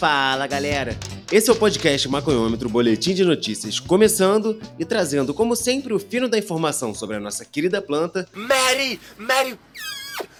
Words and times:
Fala 0.00 0.46
galera! 0.46 0.98
Esse 1.30 1.50
é 1.50 1.52
o 1.52 1.56
podcast 1.56 2.08
Maconhômetro 2.08 2.70
Boletim 2.70 3.12
de 3.12 3.22
Notícias, 3.22 3.78
começando 3.78 4.58
e 4.78 4.84
trazendo, 4.86 5.34
como 5.34 5.54
sempre, 5.54 5.92
o 5.92 5.98
fino 5.98 6.26
da 6.26 6.38
informação 6.38 6.94
sobre 6.94 7.16
a 7.16 7.20
nossa 7.20 7.44
querida 7.44 7.82
planta 7.82 8.26
Mary! 8.32 8.98
Mary! 9.18 9.58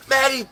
Mary! 0.08 0.46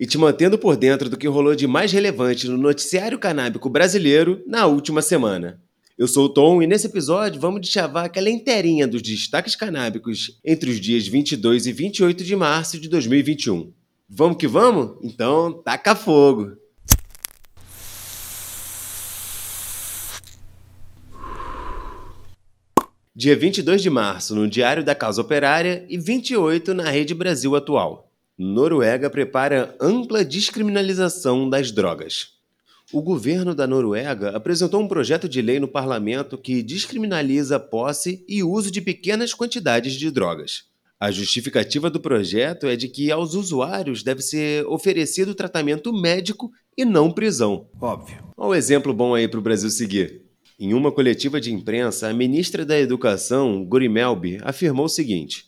e 0.00 0.06
te 0.06 0.16
mantendo 0.16 0.56
por 0.56 0.76
dentro 0.76 1.10
do 1.10 1.18
que 1.18 1.28
rolou 1.28 1.54
de 1.54 1.66
mais 1.66 1.92
relevante 1.92 2.48
no 2.48 2.56
noticiário 2.56 3.18
canábico 3.18 3.68
brasileiro 3.68 4.42
na 4.46 4.64
última 4.64 5.02
semana. 5.02 5.60
Eu 5.98 6.08
sou 6.08 6.24
o 6.24 6.28
Tom 6.30 6.62
e 6.62 6.66
nesse 6.66 6.86
episódio 6.86 7.38
vamos 7.38 7.60
deschavar 7.60 8.06
aquela 8.06 8.30
inteirinha 8.30 8.88
dos 8.88 9.02
destaques 9.02 9.54
canábicos 9.54 10.40
entre 10.42 10.70
os 10.70 10.80
dias 10.80 11.06
22 11.06 11.66
e 11.66 11.72
28 11.72 12.24
de 12.24 12.34
março 12.34 12.80
de 12.80 12.88
2021. 12.88 13.74
Vamos 14.08 14.38
que 14.38 14.48
vamos? 14.48 14.96
Então, 15.02 15.52
taca 15.52 15.94
fogo! 15.94 16.61
Dia 23.14 23.36
22 23.36 23.82
de 23.82 23.90
março, 23.90 24.34
no 24.34 24.48
Diário 24.48 24.82
da 24.82 24.94
Causa 24.94 25.20
Operária, 25.20 25.84
e 25.86 25.98
28 25.98 26.72
na 26.72 26.88
Rede 26.88 27.12
Brasil 27.12 27.54
Atual. 27.54 28.10
Noruega 28.38 29.10
prepara 29.10 29.76
ampla 29.78 30.24
descriminalização 30.24 31.46
das 31.46 31.70
drogas. 31.70 32.28
O 32.90 33.02
governo 33.02 33.54
da 33.54 33.66
Noruega 33.66 34.30
apresentou 34.30 34.80
um 34.80 34.88
projeto 34.88 35.28
de 35.28 35.42
lei 35.42 35.60
no 35.60 35.68
parlamento 35.68 36.38
que 36.38 36.62
descriminaliza 36.62 37.56
a 37.56 37.60
posse 37.60 38.24
e 38.26 38.42
uso 38.42 38.70
de 38.70 38.80
pequenas 38.80 39.34
quantidades 39.34 39.92
de 39.92 40.10
drogas. 40.10 40.64
A 40.98 41.10
justificativa 41.10 41.90
do 41.90 42.00
projeto 42.00 42.66
é 42.66 42.76
de 42.76 42.88
que 42.88 43.12
aos 43.12 43.34
usuários 43.34 44.02
deve 44.02 44.22
ser 44.22 44.64
oferecido 44.66 45.34
tratamento 45.34 45.92
médico 45.92 46.50
e 46.74 46.82
não 46.82 47.12
prisão. 47.12 47.66
Óbvio. 47.78 48.24
Olha 48.38 48.48
o 48.48 48.54
exemplo 48.54 48.94
bom 48.94 49.14
aí 49.14 49.28
para 49.28 49.38
o 49.38 49.42
Brasil 49.42 49.68
seguir. 49.68 50.31
Em 50.58 50.74
uma 50.74 50.92
coletiva 50.92 51.40
de 51.40 51.52
imprensa, 51.52 52.08
a 52.08 52.14
ministra 52.14 52.64
da 52.64 52.78
Educação, 52.78 53.64
Guri 53.64 53.88
Melby, 53.88 54.38
afirmou 54.42 54.86
o 54.86 54.88
seguinte: 54.88 55.46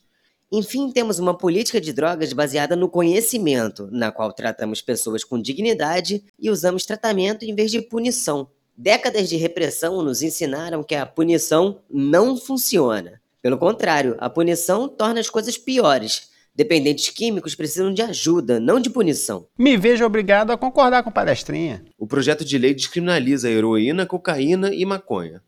Enfim, 0.50 0.90
temos 0.90 1.18
uma 1.18 1.36
política 1.36 1.80
de 1.80 1.92
drogas 1.92 2.32
baseada 2.32 2.74
no 2.74 2.88
conhecimento, 2.88 3.88
na 3.92 4.10
qual 4.10 4.32
tratamos 4.32 4.80
pessoas 4.80 5.22
com 5.22 5.40
dignidade 5.40 6.24
e 6.38 6.50
usamos 6.50 6.86
tratamento 6.86 7.44
em 7.44 7.54
vez 7.54 7.70
de 7.70 7.82
punição. 7.82 8.48
Décadas 8.76 9.28
de 9.28 9.36
repressão 9.36 10.02
nos 10.02 10.20
ensinaram 10.22 10.82
que 10.82 10.94
a 10.94 11.06
punição 11.06 11.80
não 11.88 12.36
funciona. 12.36 13.20
Pelo 13.40 13.58
contrário, 13.58 14.16
a 14.18 14.28
punição 14.28 14.88
torna 14.88 15.20
as 15.20 15.30
coisas 15.30 15.56
piores. 15.56 16.33
Dependentes 16.56 17.08
químicos 17.08 17.56
precisam 17.56 17.92
de 17.92 18.00
ajuda, 18.00 18.60
não 18.60 18.78
de 18.78 18.88
punição. 18.88 19.48
Me 19.58 19.76
vejo 19.76 20.04
obrigado 20.04 20.52
a 20.52 20.56
concordar 20.56 21.02
com 21.02 21.10
palestrinha. 21.10 21.84
O 21.98 22.06
projeto 22.06 22.44
de 22.44 22.56
lei 22.56 22.72
descriminaliza 22.72 23.48
a 23.48 23.50
heroína, 23.50 24.06
cocaína 24.06 24.72
e 24.72 24.84
maconha. 24.84 25.42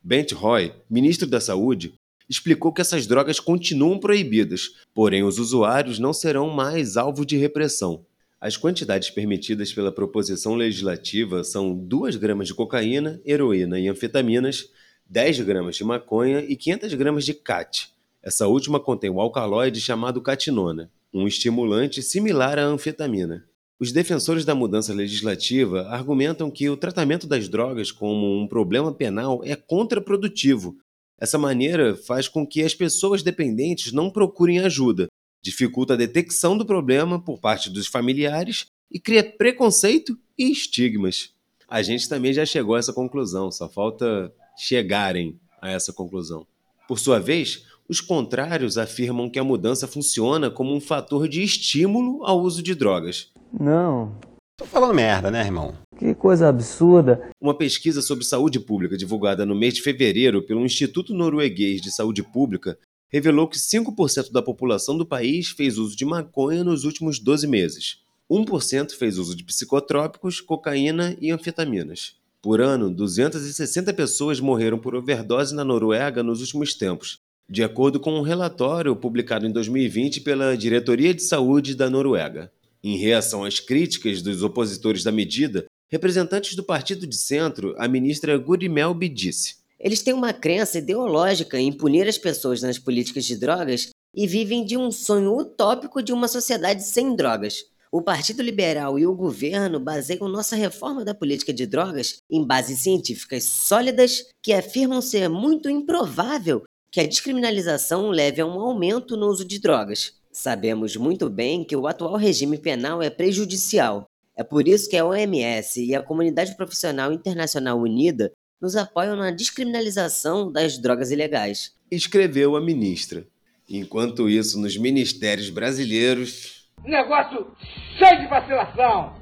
Bent 0.00 0.30
Roy, 0.30 0.72
ministro 0.88 1.26
da 1.26 1.40
Saúde, 1.40 1.94
explicou 2.28 2.72
que 2.72 2.80
essas 2.80 3.04
drogas 3.04 3.40
continuam 3.40 3.98
proibidas, 3.98 4.76
porém 4.94 5.24
os 5.24 5.40
usuários 5.40 5.98
não 5.98 6.12
serão 6.12 6.48
mais 6.48 6.96
alvo 6.96 7.26
de 7.26 7.36
repressão. 7.36 8.06
As 8.40 8.56
quantidades 8.56 9.10
permitidas 9.10 9.72
pela 9.72 9.90
proposição 9.90 10.54
legislativa 10.54 11.42
são 11.42 11.74
2 11.74 12.14
gramas 12.14 12.46
de 12.46 12.54
cocaína, 12.54 13.20
heroína 13.26 13.80
e 13.80 13.88
anfetaminas, 13.88 14.68
10 15.10 15.40
gramas 15.40 15.74
de 15.74 15.82
maconha 15.82 16.44
e 16.46 16.54
500 16.54 16.94
gramas 16.94 17.24
de 17.24 17.34
CAT. 17.34 17.93
Essa 18.24 18.48
última 18.48 18.80
contém 18.80 19.10
o 19.10 19.20
alcaloide 19.20 19.82
chamado 19.82 20.18
catinona, 20.22 20.90
um 21.12 21.28
estimulante 21.28 22.02
similar 22.02 22.58
à 22.58 22.64
anfetamina. 22.64 23.44
Os 23.78 23.92
defensores 23.92 24.46
da 24.46 24.54
mudança 24.54 24.94
legislativa 24.94 25.82
argumentam 25.88 26.50
que 26.50 26.70
o 26.70 26.76
tratamento 26.76 27.26
das 27.26 27.50
drogas 27.50 27.92
como 27.92 28.40
um 28.40 28.48
problema 28.48 28.90
penal 28.94 29.42
é 29.44 29.54
contraprodutivo. 29.54 30.74
Essa 31.20 31.36
maneira 31.36 31.94
faz 31.94 32.26
com 32.26 32.46
que 32.46 32.62
as 32.62 32.74
pessoas 32.74 33.22
dependentes 33.22 33.92
não 33.92 34.08
procurem 34.08 34.60
ajuda, 34.60 35.06
dificulta 35.42 35.92
a 35.92 35.98
detecção 35.98 36.56
do 36.56 36.64
problema 36.64 37.22
por 37.22 37.38
parte 37.38 37.68
dos 37.68 37.86
familiares 37.86 38.68
e 38.90 38.98
cria 38.98 39.22
preconceito 39.22 40.18
e 40.38 40.50
estigmas. 40.50 41.34
A 41.68 41.82
gente 41.82 42.08
também 42.08 42.32
já 42.32 42.46
chegou 42.46 42.74
a 42.74 42.78
essa 42.78 42.92
conclusão, 42.94 43.50
só 43.50 43.68
falta 43.68 44.32
chegarem 44.56 45.38
a 45.60 45.70
essa 45.70 45.92
conclusão. 45.92 46.46
Por 46.86 46.98
sua 46.98 47.18
vez, 47.18 47.64
os 47.88 48.00
contrários 48.00 48.78
afirmam 48.78 49.28
que 49.28 49.38
a 49.38 49.44
mudança 49.44 49.86
funciona 49.86 50.50
como 50.50 50.74
um 50.74 50.80
fator 50.80 51.28
de 51.28 51.42
estímulo 51.42 52.24
ao 52.24 52.40
uso 52.40 52.62
de 52.62 52.74
drogas. 52.74 53.30
Não, 53.52 54.18
Tô 54.56 54.64
falando 54.66 54.94
merda, 54.94 55.32
né, 55.32 55.40
irmão? 55.44 55.74
que 55.98 56.14
coisa 56.14 56.48
absurda. 56.48 57.28
Uma 57.40 57.56
pesquisa 57.56 58.00
sobre 58.00 58.24
saúde 58.24 58.60
pública 58.60 58.96
divulgada 58.96 59.44
no 59.44 59.54
mês 59.54 59.74
de 59.74 59.82
fevereiro 59.82 60.42
pelo 60.42 60.64
Instituto 60.64 61.12
Norueguês 61.12 61.80
de 61.80 61.90
Saúde 61.90 62.22
Pública 62.22 62.78
revelou 63.08 63.48
que 63.48 63.58
5% 63.58 64.30
da 64.30 64.40
população 64.40 64.96
do 64.96 65.04
país 65.04 65.48
fez 65.48 65.76
uso 65.76 65.96
de 65.96 66.04
maconha 66.04 66.62
nos 66.62 66.84
últimos 66.84 67.18
12 67.18 67.48
meses. 67.48 67.98
1% 68.30 68.92
fez 68.92 69.18
uso 69.18 69.36
de 69.36 69.42
psicotrópicos, 69.42 70.40
cocaína 70.40 71.16
e 71.20 71.32
anfetaminas. 71.32 72.16
Por 72.40 72.60
ano, 72.60 72.90
260 72.90 73.92
pessoas 73.92 74.38
morreram 74.38 74.78
por 74.78 74.94
overdose 74.94 75.54
na 75.54 75.64
Noruega 75.64 76.22
nos 76.22 76.40
últimos 76.40 76.74
tempos, 76.74 77.18
de 77.48 77.62
acordo 77.62 78.00
com 78.00 78.12
um 78.12 78.22
relatório 78.22 78.96
publicado 78.96 79.46
em 79.46 79.52
2020 79.52 80.22
pela 80.22 80.56
Diretoria 80.56 81.12
de 81.12 81.22
Saúde 81.22 81.74
da 81.74 81.90
Noruega. 81.90 82.50
Em 82.82 82.96
reação 82.96 83.44
às 83.44 83.60
críticas 83.60 84.22
dos 84.22 84.42
opositores 84.42 85.02
da 85.02 85.12
medida, 85.12 85.64
representantes 85.88 86.54
do 86.54 86.62
partido 86.62 87.06
de 87.06 87.16
centro, 87.16 87.74
a 87.78 87.86
ministra 87.86 88.36
Guri 88.36 88.68
Melby 88.68 89.08
disse: 89.08 89.56
Eles 89.78 90.02
têm 90.02 90.14
uma 90.14 90.32
crença 90.32 90.78
ideológica 90.78 91.58
em 91.58 91.72
punir 91.72 92.08
as 92.08 92.18
pessoas 92.18 92.62
nas 92.62 92.78
políticas 92.78 93.24
de 93.24 93.36
drogas 93.36 93.90
e 94.14 94.26
vivem 94.26 94.64
de 94.64 94.76
um 94.76 94.90
sonho 94.90 95.36
utópico 95.36 96.02
de 96.02 96.12
uma 96.12 96.28
sociedade 96.28 96.84
sem 96.84 97.14
drogas. 97.14 97.64
O 97.90 98.02
Partido 98.02 98.42
Liberal 98.42 98.98
e 98.98 99.06
o 99.06 99.14
governo 99.14 99.78
baseiam 99.78 100.28
nossa 100.28 100.56
reforma 100.56 101.04
da 101.04 101.14
política 101.14 101.52
de 101.52 101.64
drogas 101.64 102.16
em 102.28 102.44
bases 102.44 102.80
científicas 102.80 103.44
sólidas 103.44 104.24
que 104.42 104.52
afirmam 104.52 105.00
ser 105.00 105.28
muito 105.28 105.70
improvável 105.70 106.64
que 106.94 107.00
a 107.00 107.06
descriminalização 107.08 108.08
leve 108.10 108.40
a 108.40 108.46
um 108.46 108.60
aumento 108.60 109.16
no 109.16 109.26
uso 109.26 109.44
de 109.44 109.58
drogas. 109.58 110.12
Sabemos 110.30 110.94
muito 110.94 111.28
bem 111.28 111.64
que 111.64 111.74
o 111.74 111.88
atual 111.88 112.14
regime 112.14 112.56
penal 112.56 113.02
é 113.02 113.10
prejudicial. 113.10 114.08
É 114.36 114.44
por 114.44 114.68
isso 114.68 114.88
que 114.88 114.96
a 114.96 115.04
OMS 115.04 115.84
e 115.84 115.92
a 115.92 116.00
Comunidade 116.00 116.56
Profissional 116.56 117.12
Internacional 117.12 117.80
Unida 117.80 118.30
nos 118.62 118.76
apoiam 118.76 119.16
na 119.16 119.32
descriminalização 119.32 120.52
das 120.52 120.78
drogas 120.78 121.10
ilegais. 121.10 121.72
escreveu 121.90 122.54
a 122.54 122.60
ministra. 122.60 123.26
Enquanto 123.68 124.28
isso, 124.30 124.60
nos 124.60 124.76
ministérios 124.76 125.50
brasileiros, 125.50 126.68
Negócio 126.84 127.56
cheio 127.98 128.20
de 128.20 128.28
vacilação. 128.28 129.16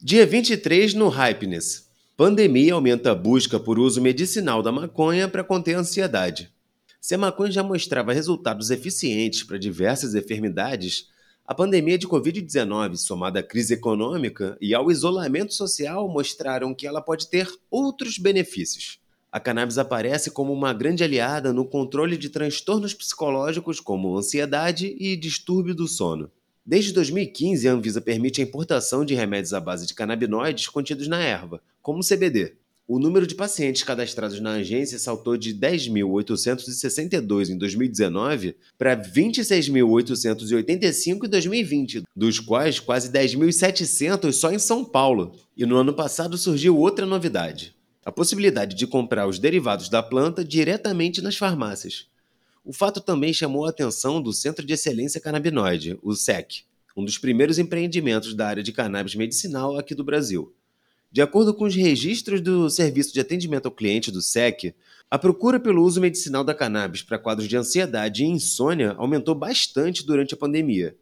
Dia 0.00 0.24
23 0.24 0.94
no 0.94 1.10
Hypeness. 1.10 1.89
Pandemia 2.20 2.74
aumenta 2.74 3.12
a 3.12 3.14
busca 3.14 3.58
por 3.58 3.78
uso 3.78 3.98
medicinal 3.98 4.62
da 4.62 4.70
maconha 4.70 5.26
para 5.26 5.42
conter 5.42 5.74
a 5.74 5.78
ansiedade. 5.78 6.52
Se 7.00 7.14
a 7.14 7.18
maconha 7.18 7.50
já 7.50 7.62
mostrava 7.62 8.12
resultados 8.12 8.70
eficientes 8.70 9.42
para 9.42 9.58
diversas 9.58 10.14
enfermidades, 10.14 11.08
a 11.46 11.54
pandemia 11.54 11.96
de 11.96 12.06
Covid-19, 12.06 12.96
somada 12.96 13.40
à 13.40 13.42
crise 13.42 13.72
econômica 13.72 14.54
e 14.60 14.74
ao 14.74 14.90
isolamento 14.90 15.54
social, 15.54 16.06
mostraram 16.10 16.74
que 16.74 16.86
ela 16.86 17.00
pode 17.00 17.26
ter 17.26 17.48
outros 17.70 18.18
benefícios. 18.18 19.00
A 19.32 19.40
cannabis 19.40 19.78
aparece 19.78 20.30
como 20.30 20.52
uma 20.52 20.74
grande 20.74 21.02
aliada 21.02 21.54
no 21.54 21.64
controle 21.64 22.18
de 22.18 22.28
transtornos 22.28 22.92
psicológicos 22.92 23.80
como 23.80 24.14
ansiedade 24.18 24.94
e 25.00 25.16
distúrbio 25.16 25.74
do 25.74 25.88
sono. 25.88 26.30
Desde 26.64 26.92
2015, 26.92 27.68
a 27.68 27.72
Anvisa 27.72 28.00
permite 28.00 28.40
a 28.40 28.44
importação 28.44 29.04
de 29.04 29.14
remédios 29.14 29.54
à 29.54 29.60
base 29.60 29.86
de 29.86 29.94
canabinoides 29.94 30.68
contidos 30.68 31.08
na 31.08 31.20
erva, 31.20 31.60
como 31.82 32.00
o 32.00 32.06
CBD. 32.06 32.60
O 32.92 32.98
número 32.98 33.24
de 33.24 33.36
pacientes 33.36 33.84
cadastrados 33.84 34.40
na 34.40 34.54
agência 34.54 34.98
saltou 34.98 35.36
de 35.36 35.54
10.862 35.54 37.50
em 37.50 37.56
2019 37.56 38.56
para 38.76 38.96
26.885 38.96 41.24
em 41.24 41.28
2020, 41.28 42.02
dos 42.16 42.40
quais 42.40 42.80
quase 42.80 43.12
10.700 43.12 44.32
só 44.32 44.50
em 44.50 44.58
São 44.58 44.84
Paulo. 44.84 45.36
E 45.56 45.64
no 45.64 45.76
ano 45.76 45.94
passado 45.94 46.36
surgiu 46.36 46.76
outra 46.76 47.06
novidade: 47.06 47.76
a 48.04 48.10
possibilidade 48.10 48.74
de 48.74 48.88
comprar 48.88 49.28
os 49.28 49.38
derivados 49.38 49.88
da 49.88 50.02
planta 50.02 50.44
diretamente 50.44 51.22
nas 51.22 51.36
farmácias. 51.36 52.09
O 52.70 52.72
fato 52.72 53.00
também 53.00 53.32
chamou 53.32 53.66
a 53.66 53.70
atenção 53.70 54.22
do 54.22 54.32
Centro 54.32 54.64
de 54.64 54.74
Excelência 54.74 55.20
Canabinoide, 55.20 55.98
o 56.04 56.14
SEC, 56.14 56.62
um 56.96 57.04
dos 57.04 57.18
primeiros 57.18 57.58
empreendimentos 57.58 58.32
da 58.32 58.46
área 58.46 58.62
de 58.62 58.70
cannabis 58.70 59.16
medicinal 59.16 59.76
aqui 59.76 59.92
do 59.92 60.04
Brasil. 60.04 60.54
De 61.10 61.20
acordo 61.20 61.52
com 61.52 61.64
os 61.64 61.74
registros 61.74 62.40
do 62.40 62.70
Serviço 62.70 63.12
de 63.12 63.18
Atendimento 63.18 63.66
ao 63.66 63.72
Cliente 63.72 64.12
do 64.12 64.22
SEC, 64.22 64.72
a 65.10 65.18
procura 65.18 65.58
pelo 65.58 65.82
uso 65.82 66.00
medicinal 66.00 66.44
da 66.44 66.54
cannabis 66.54 67.02
para 67.02 67.18
quadros 67.18 67.48
de 67.48 67.56
ansiedade 67.56 68.22
e 68.22 68.28
insônia 68.28 68.94
aumentou 68.96 69.34
bastante 69.34 70.06
durante 70.06 70.34
a 70.34 70.36
pandemia. 70.36 70.96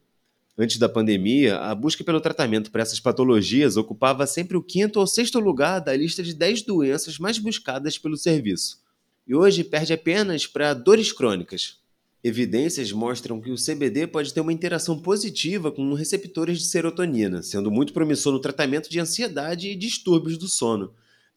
Antes 0.56 0.78
da 0.78 0.88
pandemia, 0.88 1.58
a 1.58 1.74
busca 1.74 2.02
pelo 2.02 2.18
tratamento 2.18 2.70
para 2.70 2.80
essas 2.80 2.98
patologias 2.98 3.76
ocupava 3.76 4.26
sempre 4.26 4.56
o 4.56 4.62
quinto 4.62 5.00
ou 5.00 5.06
sexto 5.06 5.38
lugar 5.38 5.80
da 5.80 5.94
lista 5.94 6.22
de 6.22 6.32
10 6.32 6.62
doenças 6.62 7.18
mais 7.18 7.36
buscadas 7.36 7.98
pelo 7.98 8.16
serviço. 8.16 8.87
E 9.28 9.34
hoje 9.34 9.62
perde 9.62 9.92
apenas 9.92 10.46
para 10.46 10.72
dores 10.72 11.12
crônicas. 11.12 11.76
Evidências 12.24 12.90
mostram 12.90 13.42
que 13.42 13.50
o 13.50 13.56
CBD 13.56 14.06
pode 14.06 14.32
ter 14.32 14.40
uma 14.40 14.52
interação 14.52 14.98
positiva 14.98 15.70
com 15.70 15.92
receptores 15.92 16.58
de 16.58 16.64
serotonina, 16.64 17.42
sendo 17.42 17.70
muito 17.70 17.92
promissor 17.92 18.32
no 18.32 18.40
tratamento 18.40 18.88
de 18.88 18.98
ansiedade 18.98 19.68
e 19.68 19.76
distúrbios 19.76 20.38
do 20.38 20.48
sono. 20.48 20.94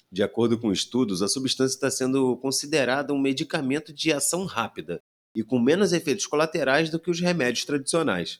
De 0.10 0.24
acordo 0.24 0.58
com 0.58 0.72
estudos, 0.72 1.22
a 1.22 1.28
substância 1.28 1.76
está 1.76 1.92
sendo 1.92 2.38
considerada 2.38 3.14
um 3.14 3.20
medicamento 3.20 3.92
de 3.92 4.14
ação 4.14 4.46
rápida 4.46 5.02
e 5.36 5.44
com 5.44 5.60
menos 5.60 5.92
efeitos 5.92 6.26
colaterais 6.26 6.90
do 6.90 7.00
que 7.00 7.12
os 7.12 7.20
remédios 7.20 7.66
tradicionais. 7.66 8.40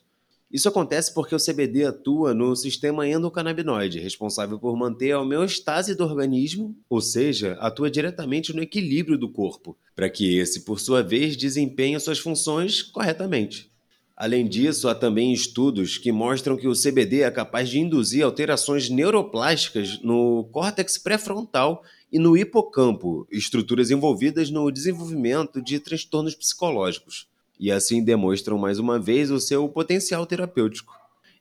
Isso 0.52 0.68
acontece 0.68 1.14
porque 1.14 1.34
o 1.34 1.38
CBD 1.38 1.86
atua 1.86 2.34
no 2.34 2.54
sistema 2.54 3.08
endocannabinoide, 3.08 3.98
responsável 3.98 4.58
por 4.58 4.76
manter 4.76 5.12
a 5.12 5.20
homeostase 5.20 5.94
do 5.94 6.04
organismo, 6.04 6.76
ou 6.90 7.00
seja, 7.00 7.56
atua 7.58 7.90
diretamente 7.90 8.52
no 8.52 8.62
equilíbrio 8.62 9.16
do 9.16 9.30
corpo, 9.30 9.74
para 9.96 10.10
que 10.10 10.36
esse, 10.36 10.60
por 10.60 10.78
sua 10.78 11.02
vez, 11.02 11.38
desempenhe 11.38 11.98
suas 11.98 12.18
funções 12.18 12.82
corretamente. 12.82 13.72
Além 14.14 14.46
disso, 14.46 14.88
há 14.88 14.94
também 14.94 15.32
estudos 15.32 15.96
que 15.96 16.12
mostram 16.12 16.58
que 16.58 16.68
o 16.68 16.74
CBD 16.74 17.22
é 17.22 17.30
capaz 17.30 17.70
de 17.70 17.80
induzir 17.80 18.22
alterações 18.22 18.90
neuroplásticas 18.90 20.02
no 20.02 20.44
córtex 20.52 20.98
pré-frontal 20.98 21.82
e 22.12 22.18
no 22.18 22.36
hipocampo, 22.36 23.26
estruturas 23.32 23.90
envolvidas 23.90 24.50
no 24.50 24.70
desenvolvimento 24.70 25.62
de 25.62 25.80
transtornos 25.80 26.34
psicológicos 26.34 27.31
e 27.62 27.70
assim 27.70 28.02
demonstram 28.02 28.58
mais 28.58 28.80
uma 28.80 28.98
vez 28.98 29.30
o 29.30 29.38
seu 29.38 29.68
potencial 29.68 30.26
terapêutico. 30.26 30.92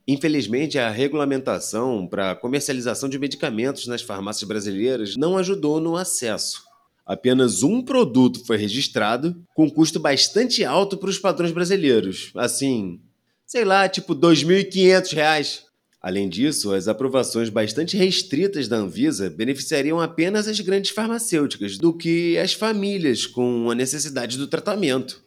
Infelizmente, 0.08 0.78
a 0.78 0.92
regulamentação 0.92 2.06
para 2.06 2.36
comercialização 2.36 3.10
de 3.10 3.18
medicamentos 3.18 3.88
nas 3.88 4.04
farmácias 4.04 4.48
brasileiras 4.48 5.18
não 5.18 5.36
ajudou 5.36 5.80
no 5.80 5.98
acesso. 5.98 6.62
Apenas 7.04 7.64
um 7.64 7.82
produto 7.82 8.46
foi 8.46 8.56
registrado, 8.58 9.36
com 9.56 9.68
custo 9.68 10.00
bastante 10.00 10.64
alto 10.64 10.96
para 10.96 11.10
os 11.10 11.18
padrões 11.18 11.52
brasileiros. 11.52 12.32
Assim, 12.36 13.00
sei 13.44 13.66
lá, 13.66 13.90
tipo 13.90 14.14
R$ 14.14 14.20
2.500. 14.20 15.64
Além 16.00 16.30
disso, 16.30 16.72
as 16.72 16.88
aprovações 16.88 17.50
bastante 17.50 17.98
restritas 17.98 18.68
da 18.68 18.78
Anvisa 18.78 19.28
beneficiariam 19.28 20.00
apenas 20.00 20.48
as 20.48 20.60
grandes 20.60 20.92
farmacêuticas 20.92 21.80
do 21.80 21.92
que 21.92 22.38
as 22.38 22.54
famílias 22.54 23.26
com 23.26 23.72
a 23.72 23.76
necessidade 23.76 24.38
do 24.38 24.48
tratamento 24.48 25.21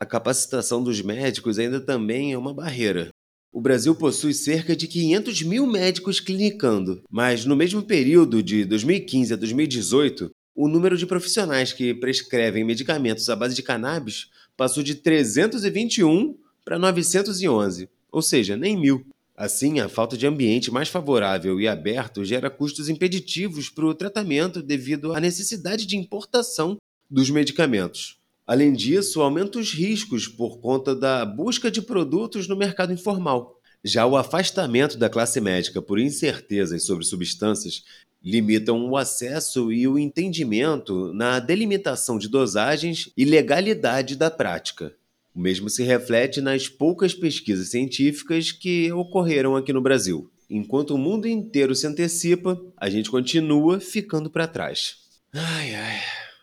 a 0.00 0.06
capacitação 0.06 0.82
dos 0.82 1.02
médicos 1.02 1.58
ainda 1.58 1.78
também 1.78 2.32
é 2.32 2.38
uma 2.38 2.54
barreira. 2.54 3.10
O 3.52 3.60
Brasil 3.60 3.94
possui 3.94 4.32
cerca 4.32 4.74
de 4.74 4.88
500 4.88 5.42
mil 5.42 5.66
médicos 5.66 6.18
clinicando, 6.18 7.02
mas 7.10 7.44
no 7.44 7.54
mesmo 7.54 7.82
período 7.82 8.42
de 8.42 8.64
2015 8.64 9.34
a 9.34 9.36
2018, 9.36 10.30
o 10.54 10.68
número 10.68 10.96
de 10.96 11.06
profissionais 11.06 11.74
que 11.74 11.92
prescrevem 11.92 12.64
medicamentos 12.64 13.28
à 13.28 13.36
base 13.36 13.54
de 13.54 13.62
cannabis 13.62 14.30
passou 14.56 14.82
de 14.82 14.94
321 14.94 16.34
para 16.64 16.78
911, 16.78 17.88
ou 18.10 18.22
seja, 18.22 18.56
nem 18.56 18.80
mil. 18.80 19.04
Assim, 19.36 19.80
a 19.80 19.88
falta 19.88 20.16
de 20.16 20.26
ambiente 20.26 20.70
mais 20.70 20.88
favorável 20.88 21.60
e 21.60 21.68
aberto 21.68 22.24
gera 22.24 22.48
custos 22.48 22.88
impeditivos 22.88 23.68
para 23.68 23.84
o 23.84 23.94
tratamento 23.94 24.62
devido 24.62 25.14
à 25.14 25.20
necessidade 25.20 25.84
de 25.84 25.96
importação 25.96 26.78
dos 27.10 27.28
medicamentos. 27.28 28.19
Além 28.50 28.72
disso, 28.72 29.22
aumenta 29.22 29.60
os 29.60 29.72
riscos 29.72 30.26
por 30.26 30.58
conta 30.58 30.92
da 30.92 31.24
busca 31.24 31.70
de 31.70 31.80
produtos 31.80 32.48
no 32.48 32.56
mercado 32.56 32.92
informal. 32.92 33.60
Já 33.84 34.04
o 34.04 34.16
afastamento 34.16 34.98
da 34.98 35.08
classe 35.08 35.40
médica 35.40 35.80
por 35.80 36.00
incertezas 36.00 36.84
sobre 36.84 37.04
substâncias 37.04 37.84
limitam 38.20 38.90
o 38.90 38.96
acesso 38.96 39.72
e 39.72 39.86
o 39.86 39.96
entendimento 39.96 41.12
na 41.14 41.38
delimitação 41.38 42.18
de 42.18 42.26
dosagens 42.26 43.12
e 43.16 43.24
legalidade 43.24 44.16
da 44.16 44.28
prática. 44.28 44.96
O 45.32 45.38
mesmo 45.38 45.70
se 45.70 45.84
reflete 45.84 46.40
nas 46.40 46.66
poucas 46.66 47.14
pesquisas 47.14 47.68
científicas 47.68 48.50
que 48.50 48.90
ocorreram 48.90 49.54
aqui 49.54 49.72
no 49.72 49.80
Brasil. 49.80 50.28
Enquanto 50.50 50.96
o 50.96 50.98
mundo 50.98 51.28
inteiro 51.28 51.72
se 51.72 51.86
antecipa, 51.86 52.60
a 52.76 52.90
gente 52.90 53.12
continua 53.12 53.78
ficando 53.78 54.28
para 54.28 54.48
trás. 54.48 54.96
Ai, 55.32 55.72
ai. 55.72 56.00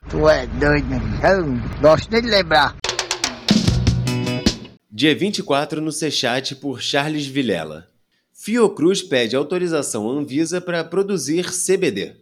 Tu 0.09 0.29
é 0.29 0.47
doido, 0.47 0.87
meu 0.87 1.81
gosto 1.81 2.09
nem 2.09 2.21
de 2.21 2.29
lembrar. 2.29 2.77
Dia 4.89 5.13
24 5.13 5.81
no 5.81 5.91
Sechat 5.91 6.55
por 6.55 6.81
Charles 6.81 7.27
Vilela. 7.27 7.89
Fiocruz 8.31 9.03
pede 9.03 9.35
autorização 9.35 10.09
à 10.09 10.13
Anvisa 10.13 10.61
para 10.61 10.81
produzir 10.81 11.51
CBD. 11.51 12.15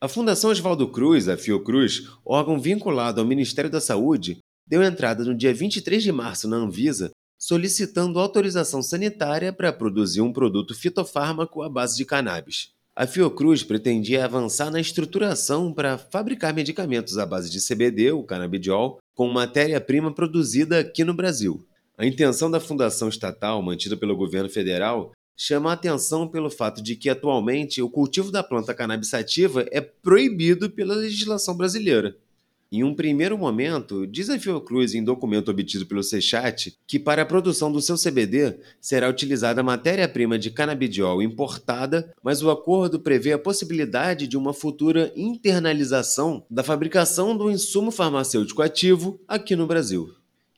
A 0.00 0.06
Fundação 0.06 0.50
Oswaldo 0.50 0.86
Cruz, 0.86 1.28
a 1.28 1.36
Fiocruz, 1.36 2.08
órgão 2.24 2.60
vinculado 2.60 3.20
ao 3.20 3.26
Ministério 3.26 3.70
da 3.70 3.80
Saúde, 3.80 4.38
deu 4.64 4.80
entrada 4.80 5.24
no 5.24 5.34
dia 5.34 5.52
23 5.52 6.00
de 6.00 6.12
março 6.12 6.46
na 6.46 6.58
Anvisa 6.58 7.10
solicitando 7.36 8.20
autorização 8.20 8.80
sanitária 8.80 9.52
para 9.52 9.72
produzir 9.72 10.20
um 10.20 10.32
produto 10.32 10.76
fitofármaco 10.76 11.60
à 11.60 11.68
base 11.68 11.96
de 11.96 12.04
cannabis. 12.04 12.70
A 12.94 13.06
Fiocruz 13.06 13.62
pretendia 13.62 14.22
avançar 14.22 14.70
na 14.70 14.78
estruturação 14.78 15.72
para 15.72 15.96
fabricar 15.96 16.52
medicamentos 16.52 17.16
à 17.16 17.24
base 17.24 17.50
de 17.50 17.58
CBD, 17.58 18.12
o 18.12 18.22
canabidiol, 18.22 18.98
com 19.14 19.28
matéria-prima 19.28 20.12
produzida 20.14 20.80
aqui 20.80 21.02
no 21.02 21.14
Brasil. 21.14 21.66
A 21.96 22.04
intenção 22.04 22.50
da 22.50 22.60
fundação 22.60 23.08
estatal, 23.08 23.62
mantida 23.62 23.96
pelo 23.96 24.14
governo 24.14 24.50
federal, 24.50 25.12
chama 25.34 25.70
a 25.70 25.72
atenção 25.72 26.28
pelo 26.28 26.50
fato 26.50 26.82
de 26.82 26.94
que, 26.94 27.08
atualmente, 27.08 27.80
o 27.80 27.88
cultivo 27.88 28.30
da 28.30 28.42
planta 28.42 28.74
cannabis 28.74 29.08
sativa 29.08 29.64
é 29.70 29.80
proibido 29.80 30.68
pela 30.68 30.94
legislação 30.94 31.56
brasileira. 31.56 32.14
Em 32.74 32.82
um 32.82 32.94
primeiro 32.94 33.36
momento, 33.36 34.06
diz 34.06 34.30
a 34.30 34.38
Fiocruz 34.38 34.94
em 34.94 35.04
documento 35.04 35.50
obtido 35.50 35.84
pelo 35.84 36.02
Sechat 36.02 36.74
que 36.86 36.98
para 36.98 37.20
a 37.20 37.26
produção 37.26 37.70
do 37.70 37.82
seu 37.82 37.96
CBD 37.98 38.56
será 38.80 39.10
utilizada 39.10 39.62
matéria-prima 39.62 40.38
de 40.38 40.50
canabidiol 40.50 41.20
importada, 41.20 42.14
mas 42.22 42.42
o 42.42 42.50
acordo 42.50 42.98
prevê 42.98 43.34
a 43.34 43.38
possibilidade 43.38 44.26
de 44.26 44.38
uma 44.38 44.54
futura 44.54 45.12
internalização 45.14 46.46
da 46.48 46.62
fabricação 46.62 47.36
do 47.36 47.50
insumo 47.50 47.90
farmacêutico 47.90 48.62
ativo 48.62 49.20
aqui 49.28 49.54
no 49.54 49.66
Brasil. 49.66 50.08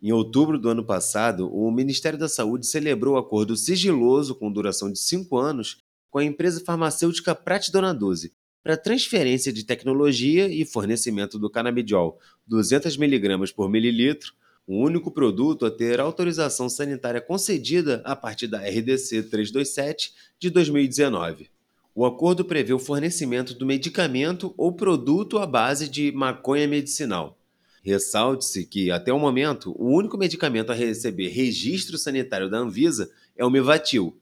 Em 0.00 0.12
outubro 0.12 0.56
do 0.56 0.68
ano 0.68 0.84
passado, 0.84 1.52
o 1.52 1.68
Ministério 1.72 2.16
da 2.16 2.28
Saúde 2.28 2.68
celebrou 2.68 3.16
acordo 3.16 3.56
sigiloso 3.56 4.36
com 4.36 4.52
duração 4.52 4.88
de 4.88 5.00
cinco 5.00 5.36
anos 5.36 5.78
com 6.12 6.20
a 6.20 6.24
empresa 6.24 6.62
farmacêutica 6.64 7.34
Pratidona 7.34 7.92
12 7.92 8.30
para 8.64 8.78
transferência 8.78 9.52
de 9.52 9.62
tecnologia 9.62 10.48
e 10.48 10.64
fornecimento 10.64 11.38
do 11.38 11.50
canabidiol 11.50 12.18
200mg 12.50 13.52
por 13.54 13.68
mililitro, 13.68 14.32
o 14.66 14.82
único 14.82 15.10
produto 15.10 15.66
a 15.66 15.70
ter 15.70 16.00
autorização 16.00 16.70
sanitária 16.70 17.20
concedida 17.20 18.00
a 18.06 18.16
partir 18.16 18.46
da 18.46 18.60
RDC 18.60 19.24
327 19.24 20.14
de 20.38 20.48
2019. 20.48 21.50
O 21.94 22.06
acordo 22.06 22.42
prevê 22.42 22.72
o 22.72 22.78
fornecimento 22.78 23.52
do 23.52 23.66
medicamento 23.66 24.54
ou 24.56 24.72
produto 24.72 25.38
à 25.38 25.46
base 25.46 25.86
de 25.86 26.10
maconha 26.10 26.66
medicinal. 26.66 27.38
Ressalte-se 27.82 28.64
que, 28.64 28.90
até 28.90 29.12
o 29.12 29.18
momento, 29.18 29.74
o 29.78 29.94
único 29.94 30.16
medicamento 30.16 30.72
a 30.72 30.74
receber 30.74 31.28
registro 31.28 31.98
sanitário 31.98 32.48
da 32.48 32.56
Anvisa 32.56 33.10
é 33.36 33.44
o 33.44 33.50
Mevatil, 33.50 34.18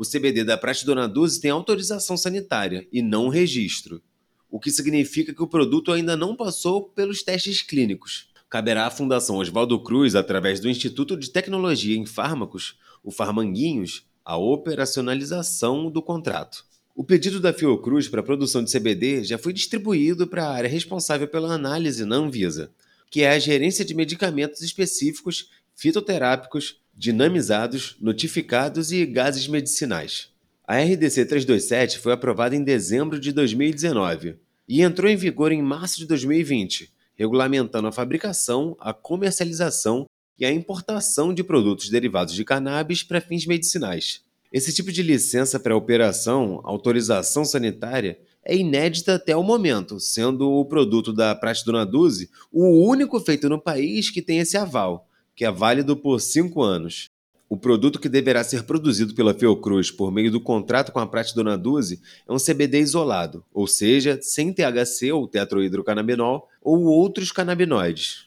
o 0.00 0.02
CBD 0.02 0.44
da 0.44 0.56
Pratidona 0.56 1.06
12 1.06 1.42
tem 1.42 1.50
autorização 1.50 2.16
sanitária 2.16 2.88
e 2.90 3.02
não 3.02 3.28
registro, 3.28 4.00
o 4.50 4.58
que 4.58 4.70
significa 4.70 5.34
que 5.34 5.42
o 5.42 5.46
produto 5.46 5.92
ainda 5.92 6.16
não 6.16 6.34
passou 6.34 6.84
pelos 6.84 7.22
testes 7.22 7.60
clínicos. 7.60 8.30
Caberá 8.48 8.86
à 8.86 8.90
Fundação 8.90 9.36
Oswaldo 9.36 9.78
Cruz, 9.78 10.14
através 10.14 10.58
do 10.58 10.70
Instituto 10.70 11.18
de 11.18 11.28
Tecnologia 11.28 11.94
em 11.98 12.06
Fármacos, 12.06 12.78
o 13.04 13.10
Farmanguinhos, 13.10 14.06
a 14.24 14.38
operacionalização 14.38 15.90
do 15.90 16.00
contrato. 16.00 16.64
O 16.94 17.04
pedido 17.04 17.38
da 17.38 17.52
Fiocruz 17.52 18.08
para 18.08 18.20
a 18.20 18.24
produção 18.24 18.64
de 18.64 18.72
CBD 18.72 19.22
já 19.22 19.36
foi 19.36 19.52
distribuído 19.52 20.26
para 20.26 20.46
a 20.46 20.50
área 20.50 20.70
responsável 20.70 21.28
pela 21.28 21.52
análise 21.52 22.06
na 22.06 22.16
Anvisa, 22.16 22.72
que 23.10 23.20
é 23.20 23.32
a 23.32 23.38
gerência 23.38 23.84
de 23.84 23.94
medicamentos 23.94 24.62
específicos 24.62 25.50
fitoterápicos 25.76 26.79
dinamizados, 27.00 27.96
notificados 27.98 28.92
e 28.92 29.06
gases 29.06 29.48
medicinais. 29.48 30.28
A 30.68 30.78
RDC 30.80 31.24
327 31.24 31.98
foi 31.98 32.12
aprovada 32.12 32.54
em 32.54 32.62
dezembro 32.62 33.18
de 33.18 33.32
2019 33.32 34.36
e 34.68 34.82
entrou 34.82 35.10
em 35.10 35.16
vigor 35.16 35.50
em 35.50 35.62
março 35.62 35.96
de 35.96 36.06
2020, 36.06 36.92
regulamentando 37.14 37.88
a 37.88 37.92
fabricação, 37.92 38.76
a 38.78 38.92
comercialização 38.92 40.04
e 40.38 40.44
a 40.44 40.52
importação 40.52 41.32
de 41.32 41.42
produtos 41.42 41.88
derivados 41.88 42.34
de 42.34 42.44
cannabis 42.44 43.02
para 43.02 43.18
fins 43.18 43.46
medicinais. 43.46 44.20
Esse 44.52 44.70
tipo 44.70 44.92
de 44.92 45.02
licença 45.02 45.58
para 45.58 45.74
operação, 45.74 46.60
autorização 46.64 47.46
sanitária, 47.46 48.18
é 48.44 48.54
inédita 48.54 49.14
até 49.14 49.34
o 49.34 49.42
momento, 49.42 49.98
sendo 49.98 50.50
o 50.50 50.66
produto 50.66 51.14
da 51.14 51.34
Pratidona 51.34 51.86
Duze 51.86 52.28
o 52.52 52.86
único 52.86 53.18
feito 53.20 53.48
no 53.48 53.58
país 53.58 54.10
que 54.10 54.20
tem 54.20 54.40
esse 54.40 54.58
aval, 54.58 55.08
que 55.34 55.44
é 55.44 55.50
válido 55.50 55.96
por 55.96 56.20
cinco 56.20 56.62
anos. 56.62 57.08
O 57.52 57.56
produto 57.56 57.98
que 57.98 58.08
deverá 58.08 58.44
ser 58.44 58.62
produzido 58.62 59.12
pela 59.12 59.34
Fiocruz 59.34 59.90
por 59.90 60.12
meio 60.12 60.30
do 60.30 60.40
contrato 60.40 60.92
com 60.92 61.00
a 61.00 61.06
Prate 61.06 61.34
Dona 61.34 61.58
Duzi 61.58 62.00
é 62.28 62.32
um 62.32 62.36
CBD 62.36 62.78
isolado, 62.78 63.44
ou 63.52 63.66
seja, 63.66 64.20
sem 64.22 64.52
THC 64.52 65.10
ou 65.10 65.26
tetrohidrocannabinol 65.26 66.46
ou 66.62 66.84
outros 66.84 67.32
canabinoides. 67.32 68.26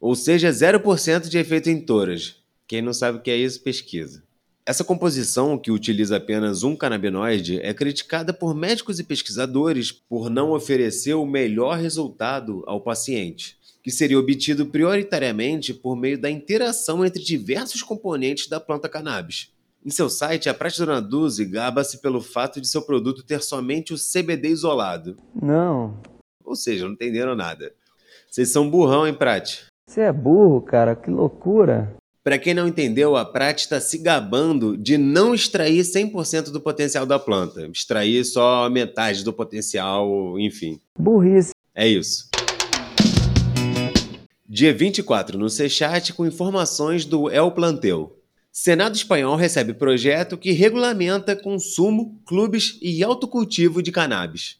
Ou 0.00 0.14
seja, 0.14 0.48
0% 0.48 1.28
de 1.28 1.36
efeito 1.36 1.68
em 1.68 1.80
toras. 1.80 2.36
Quem 2.66 2.80
não 2.80 2.94
sabe 2.94 3.18
o 3.18 3.20
que 3.20 3.30
é 3.30 3.36
isso, 3.36 3.62
pesquisa. 3.62 4.22
Essa 4.64 4.82
composição, 4.82 5.58
que 5.58 5.70
utiliza 5.70 6.16
apenas 6.16 6.62
um 6.62 6.74
canabinoide, 6.74 7.60
é 7.60 7.74
criticada 7.74 8.32
por 8.32 8.54
médicos 8.54 8.98
e 8.98 9.04
pesquisadores 9.04 9.92
por 9.92 10.30
não 10.30 10.52
oferecer 10.52 11.12
o 11.12 11.26
melhor 11.26 11.76
resultado 11.76 12.64
ao 12.66 12.80
paciente 12.80 13.60
que 13.82 13.90
seria 13.90 14.18
obtido 14.18 14.66
prioritariamente 14.66 15.74
por 15.74 15.96
meio 15.96 16.18
da 16.18 16.30
interação 16.30 17.04
entre 17.04 17.22
diversos 17.22 17.82
componentes 17.82 18.48
da 18.48 18.60
planta 18.60 18.88
cannabis. 18.88 19.50
Em 19.84 19.90
seu 19.90 20.08
site, 20.08 20.48
a 20.48 20.56
Dona 20.78 21.02
Duzi 21.02 21.44
gaba-se 21.44 22.00
pelo 22.00 22.20
fato 22.20 22.60
de 22.60 22.68
seu 22.68 22.82
produto 22.82 23.24
ter 23.24 23.42
somente 23.42 23.92
o 23.92 23.96
CBD 23.96 24.48
isolado. 24.48 25.16
Não. 25.34 25.98
Ou 26.44 26.54
seja, 26.54 26.84
não 26.84 26.92
entenderam 26.92 27.34
nada. 27.34 27.72
Vocês 28.30 28.50
são 28.50 28.70
burrão, 28.70 29.06
hein, 29.06 29.14
Prate? 29.14 29.66
Você 29.88 30.02
é 30.02 30.12
burro, 30.12 30.60
cara, 30.62 30.94
que 30.94 31.10
loucura. 31.10 31.96
Para 32.22 32.38
quem 32.38 32.54
não 32.54 32.68
entendeu, 32.68 33.16
a 33.16 33.24
Prate 33.24 33.64
está 33.64 33.80
se 33.80 33.98
gabando 33.98 34.76
de 34.76 34.96
não 34.96 35.34
extrair 35.34 35.80
100% 35.80 36.50
do 36.50 36.60
potencial 36.60 37.04
da 37.04 37.18
planta, 37.18 37.66
extrair 37.66 38.24
só 38.24 38.70
metade 38.70 39.24
do 39.24 39.32
potencial, 39.32 40.38
enfim. 40.38 40.80
Burrice. 40.96 41.50
É 41.74 41.88
isso. 41.88 42.31
Dia 44.54 44.74
24 44.74 45.38
no 45.38 45.48
Sechat 45.48 46.12
com 46.12 46.26
informações 46.26 47.06
do 47.06 47.30
El 47.30 47.52
Planteu. 47.52 48.18
Senado 48.52 48.94
espanhol 48.94 49.34
recebe 49.34 49.72
projeto 49.72 50.36
que 50.36 50.52
regulamenta 50.52 51.34
consumo, 51.34 52.20
clubes 52.26 52.78
e 52.82 53.02
autocultivo 53.02 53.82
de 53.82 53.90
cannabis. 53.90 54.58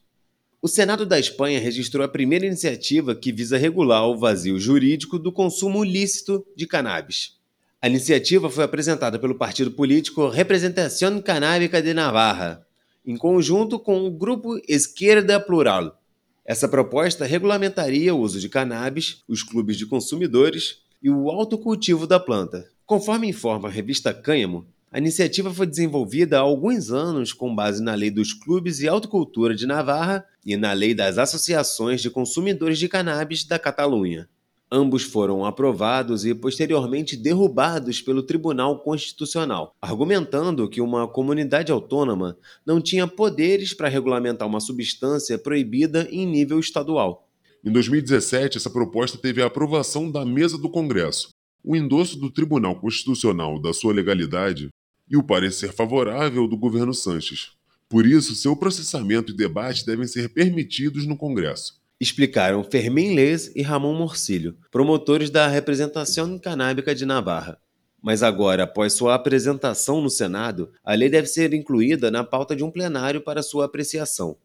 O 0.62 0.66
Senado 0.66 1.04
da 1.04 1.18
Espanha 1.18 1.60
registrou 1.60 2.02
a 2.02 2.08
primeira 2.08 2.46
iniciativa 2.46 3.14
que 3.14 3.30
visa 3.30 3.58
regular 3.58 4.08
o 4.08 4.16
vazio 4.16 4.58
jurídico 4.58 5.18
do 5.18 5.30
consumo 5.30 5.84
lícito 5.84 6.42
de 6.56 6.66
cannabis. 6.66 7.36
A 7.78 7.86
iniciativa 7.86 8.48
foi 8.48 8.64
apresentada 8.64 9.18
pelo 9.18 9.34
partido 9.34 9.72
político 9.72 10.26
Representación 10.30 11.20
Canábica 11.20 11.82
de 11.82 11.92
Navarra, 11.92 12.66
em 13.04 13.18
conjunto 13.18 13.78
com 13.78 14.06
o 14.06 14.10
grupo 14.10 14.58
Esquerda 14.66 15.38
Plural. 15.38 16.01
Essa 16.44 16.68
proposta 16.68 17.24
regulamentaria 17.24 18.14
o 18.14 18.18
uso 18.18 18.40
de 18.40 18.48
cannabis, 18.48 19.22
os 19.28 19.42
clubes 19.42 19.76
de 19.76 19.86
consumidores 19.86 20.82
e 21.00 21.08
o 21.08 21.30
autocultivo 21.30 22.06
da 22.06 22.18
planta. 22.18 22.68
Conforme 22.84 23.28
informa 23.28 23.68
a 23.68 23.70
revista 23.70 24.12
Cânhamo, 24.12 24.66
a 24.90 24.98
iniciativa 24.98 25.54
foi 25.54 25.66
desenvolvida 25.66 26.36
há 26.36 26.40
alguns 26.40 26.90
anos 26.90 27.32
com 27.32 27.54
base 27.54 27.82
na 27.82 27.94
Lei 27.94 28.10
dos 28.10 28.34
Clubes 28.34 28.80
e 28.80 28.88
Autocultura 28.88 29.54
de 29.54 29.66
Navarra 29.66 30.26
e 30.44 30.56
na 30.56 30.72
Lei 30.72 30.94
das 30.94 31.16
Associações 31.16 32.02
de 32.02 32.10
Consumidores 32.10 32.78
de 32.78 32.88
Cannabis 32.88 33.44
da 33.44 33.58
Catalunha. 33.58 34.28
Ambos 34.74 35.02
foram 35.02 35.44
aprovados 35.44 36.24
e 36.24 36.34
posteriormente 36.34 37.14
derrubados 37.14 38.00
pelo 38.00 38.22
Tribunal 38.22 38.78
Constitucional, 38.78 39.76
argumentando 39.82 40.66
que 40.66 40.80
uma 40.80 41.06
comunidade 41.06 41.70
autônoma 41.70 42.38
não 42.64 42.80
tinha 42.80 43.06
poderes 43.06 43.74
para 43.74 43.90
regulamentar 43.90 44.48
uma 44.48 44.60
substância 44.60 45.36
proibida 45.36 46.08
em 46.10 46.24
nível 46.24 46.58
estadual. 46.58 47.28
Em 47.62 47.70
2017, 47.70 48.56
essa 48.56 48.70
proposta 48.70 49.18
teve 49.18 49.42
a 49.42 49.46
aprovação 49.46 50.10
da 50.10 50.24
mesa 50.24 50.56
do 50.56 50.70
Congresso, 50.70 51.28
o 51.62 51.76
endosso 51.76 52.18
do 52.18 52.30
Tribunal 52.30 52.80
Constitucional 52.80 53.60
da 53.60 53.74
sua 53.74 53.92
legalidade 53.92 54.70
e 55.06 55.18
o 55.18 55.22
parecer 55.22 55.70
favorável 55.74 56.48
do 56.48 56.56
governo 56.56 56.94
Sanches. 56.94 57.50
Por 57.90 58.06
isso, 58.06 58.34
seu 58.34 58.56
processamento 58.56 59.32
e 59.32 59.36
debate 59.36 59.84
devem 59.84 60.06
ser 60.06 60.30
permitidos 60.30 61.06
no 61.06 61.14
Congresso 61.14 61.81
explicaram 62.02 62.64
Fermín 62.64 63.14
Les 63.14 63.52
e 63.54 63.62
Ramon 63.62 63.94
Morcilho, 63.94 64.56
promotores 64.72 65.30
da 65.30 65.46
representação 65.46 66.36
canábica 66.36 66.96
de 66.96 67.06
Navarra. 67.06 67.60
Mas 68.02 68.24
agora, 68.24 68.64
após 68.64 68.94
sua 68.94 69.14
apresentação 69.14 70.00
no 70.00 70.10
Senado, 70.10 70.72
a 70.84 70.94
lei 70.94 71.08
deve 71.08 71.28
ser 71.28 71.54
incluída 71.54 72.10
na 72.10 72.24
pauta 72.24 72.56
de 72.56 72.64
um 72.64 72.72
plenário 72.72 73.20
para 73.20 73.40
sua 73.40 73.66
apreciação. 73.66 74.36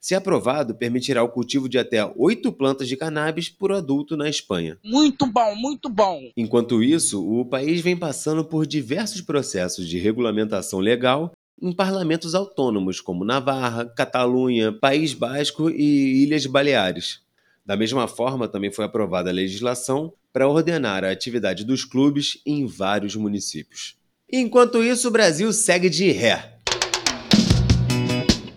Se 0.00 0.14
aprovado, 0.14 0.74
permitirá 0.74 1.22
o 1.22 1.28
cultivo 1.28 1.68
de 1.68 1.78
até 1.78 2.02
oito 2.16 2.50
plantas 2.50 2.88
de 2.88 2.96
cannabis 2.96 3.50
por 3.50 3.72
adulto 3.72 4.16
na 4.16 4.30
Espanha. 4.30 4.78
Muito 4.82 5.26
bom, 5.26 5.54
muito 5.54 5.90
bom. 5.90 6.18
Enquanto 6.34 6.82
isso, 6.82 7.22
o 7.22 7.44
país 7.44 7.82
vem 7.82 7.96
passando 7.96 8.42
por 8.42 8.66
diversos 8.66 9.20
processos 9.20 9.86
de 9.86 9.98
regulamentação 9.98 10.80
legal 10.80 11.30
em 11.60 11.72
parlamentos 11.72 12.34
autônomos 12.34 13.00
como 13.00 13.24
Navarra, 13.24 13.84
Catalunha, 13.84 14.72
País 14.72 15.14
Basco 15.14 15.70
e 15.70 16.22
Ilhas 16.22 16.46
Baleares. 16.46 17.20
Da 17.64 17.76
mesma 17.76 18.08
forma, 18.08 18.48
também 18.48 18.72
foi 18.72 18.84
aprovada 18.84 19.30
a 19.30 19.32
legislação 19.32 20.12
para 20.32 20.48
ordenar 20.48 21.04
a 21.04 21.10
atividade 21.10 21.64
dos 21.64 21.84
clubes 21.84 22.40
em 22.44 22.66
vários 22.66 23.14
municípios. 23.14 23.96
Enquanto 24.30 24.82
isso, 24.82 25.08
o 25.08 25.10
Brasil 25.10 25.52
segue 25.52 25.90
de 25.90 26.10
ré. 26.10 26.58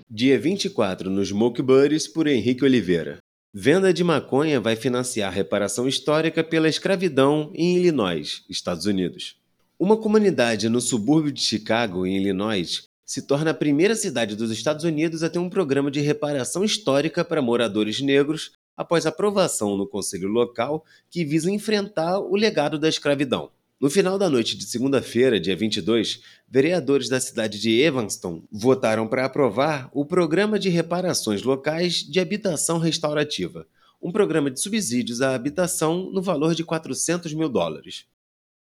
Dia 0.10 0.40
24 0.40 1.10
no 1.10 1.24
Smoke 1.24 1.62
Buddies 1.62 2.08
por 2.08 2.25
Henrique 2.25 2.64
Oliveira. 2.64 3.18
Venda 3.54 3.94
de 3.94 4.04
maconha 4.04 4.60
vai 4.60 4.75
financiar 4.75 5.32
reparação 5.32 5.88
histórica 5.88 6.44
pela 6.44 6.68
escravidão 6.68 7.52
em 7.54 7.78
Illinois, 7.78 8.44
Estados 8.50 8.86
Unidos. 8.86 9.38
Uma 9.77 9.98
comunidade 9.98 10.70
no 10.70 10.79
subúrbio 10.79 11.34
de 11.34 11.41
Chicago, 11.41 12.05
em 12.05 12.15
Illinois, 12.15 12.88
se 13.05 13.22
torna 13.22 13.51
a 13.51 13.53
primeira 13.53 13.94
cidade 13.94 14.34
dos 14.34 14.50
Estados 14.50 14.86
Unidos 14.86 15.22
a 15.22 15.29
ter 15.29 15.38
um 15.38 15.50
programa 15.50 15.91
de 15.91 16.00
reparação 16.00 16.63
histórica 16.63 17.25
para 17.25 17.41
moradores 17.41 18.00
negros 18.00 18.53
após 18.77 19.05
aprovação 19.05 19.75
no 19.75 19.86
conselho 19.86 20.29
local 20.29 20.86
que 21.10 21.25
visa 21.25 21.51
enfrentar 21.51 22.20
o 22.20 22.38
legado 22.38 22.79
da 22.79 22.88
escravidão. 22.88 23.51
No 23.77 23.89
final 23.89 24.17
da 24.17 24.29
noite 24.29 24.58
de 24.58 24.63
segunda-feira, 24.63 25.41
dia 25.41 25.58
22, 25.58 26.22
vereadores 26.48 27.10
da 27.10 27.20
cidade 27.20 27.60
de 27.60 27.77
Evanston 27.82 28.44
votaram 28.50 29.05
para 29.05 29.25
aprovar 29.25 29.89
o 29.91 30.05
Programa 30.05 30.58
de 30.58 30.70
Reparações 30.70 31.44
Locais 31.44 31.96
de 31.96 32.22
Habitação 32.22 32.77
Restaurativa, 32.77 33.67
um 34.01 34.10
programa 34.10 34.50
de 34.50 34.62
subsídios 34.62 35.22
à 35.22 35.36
habitação 35.36 36.10
no 36.13 36.22
valor 36.22 36.55
de 36.55 36.63
400 36.63 37.34
mil 37.34 37.50
dólares. 37.50 38.05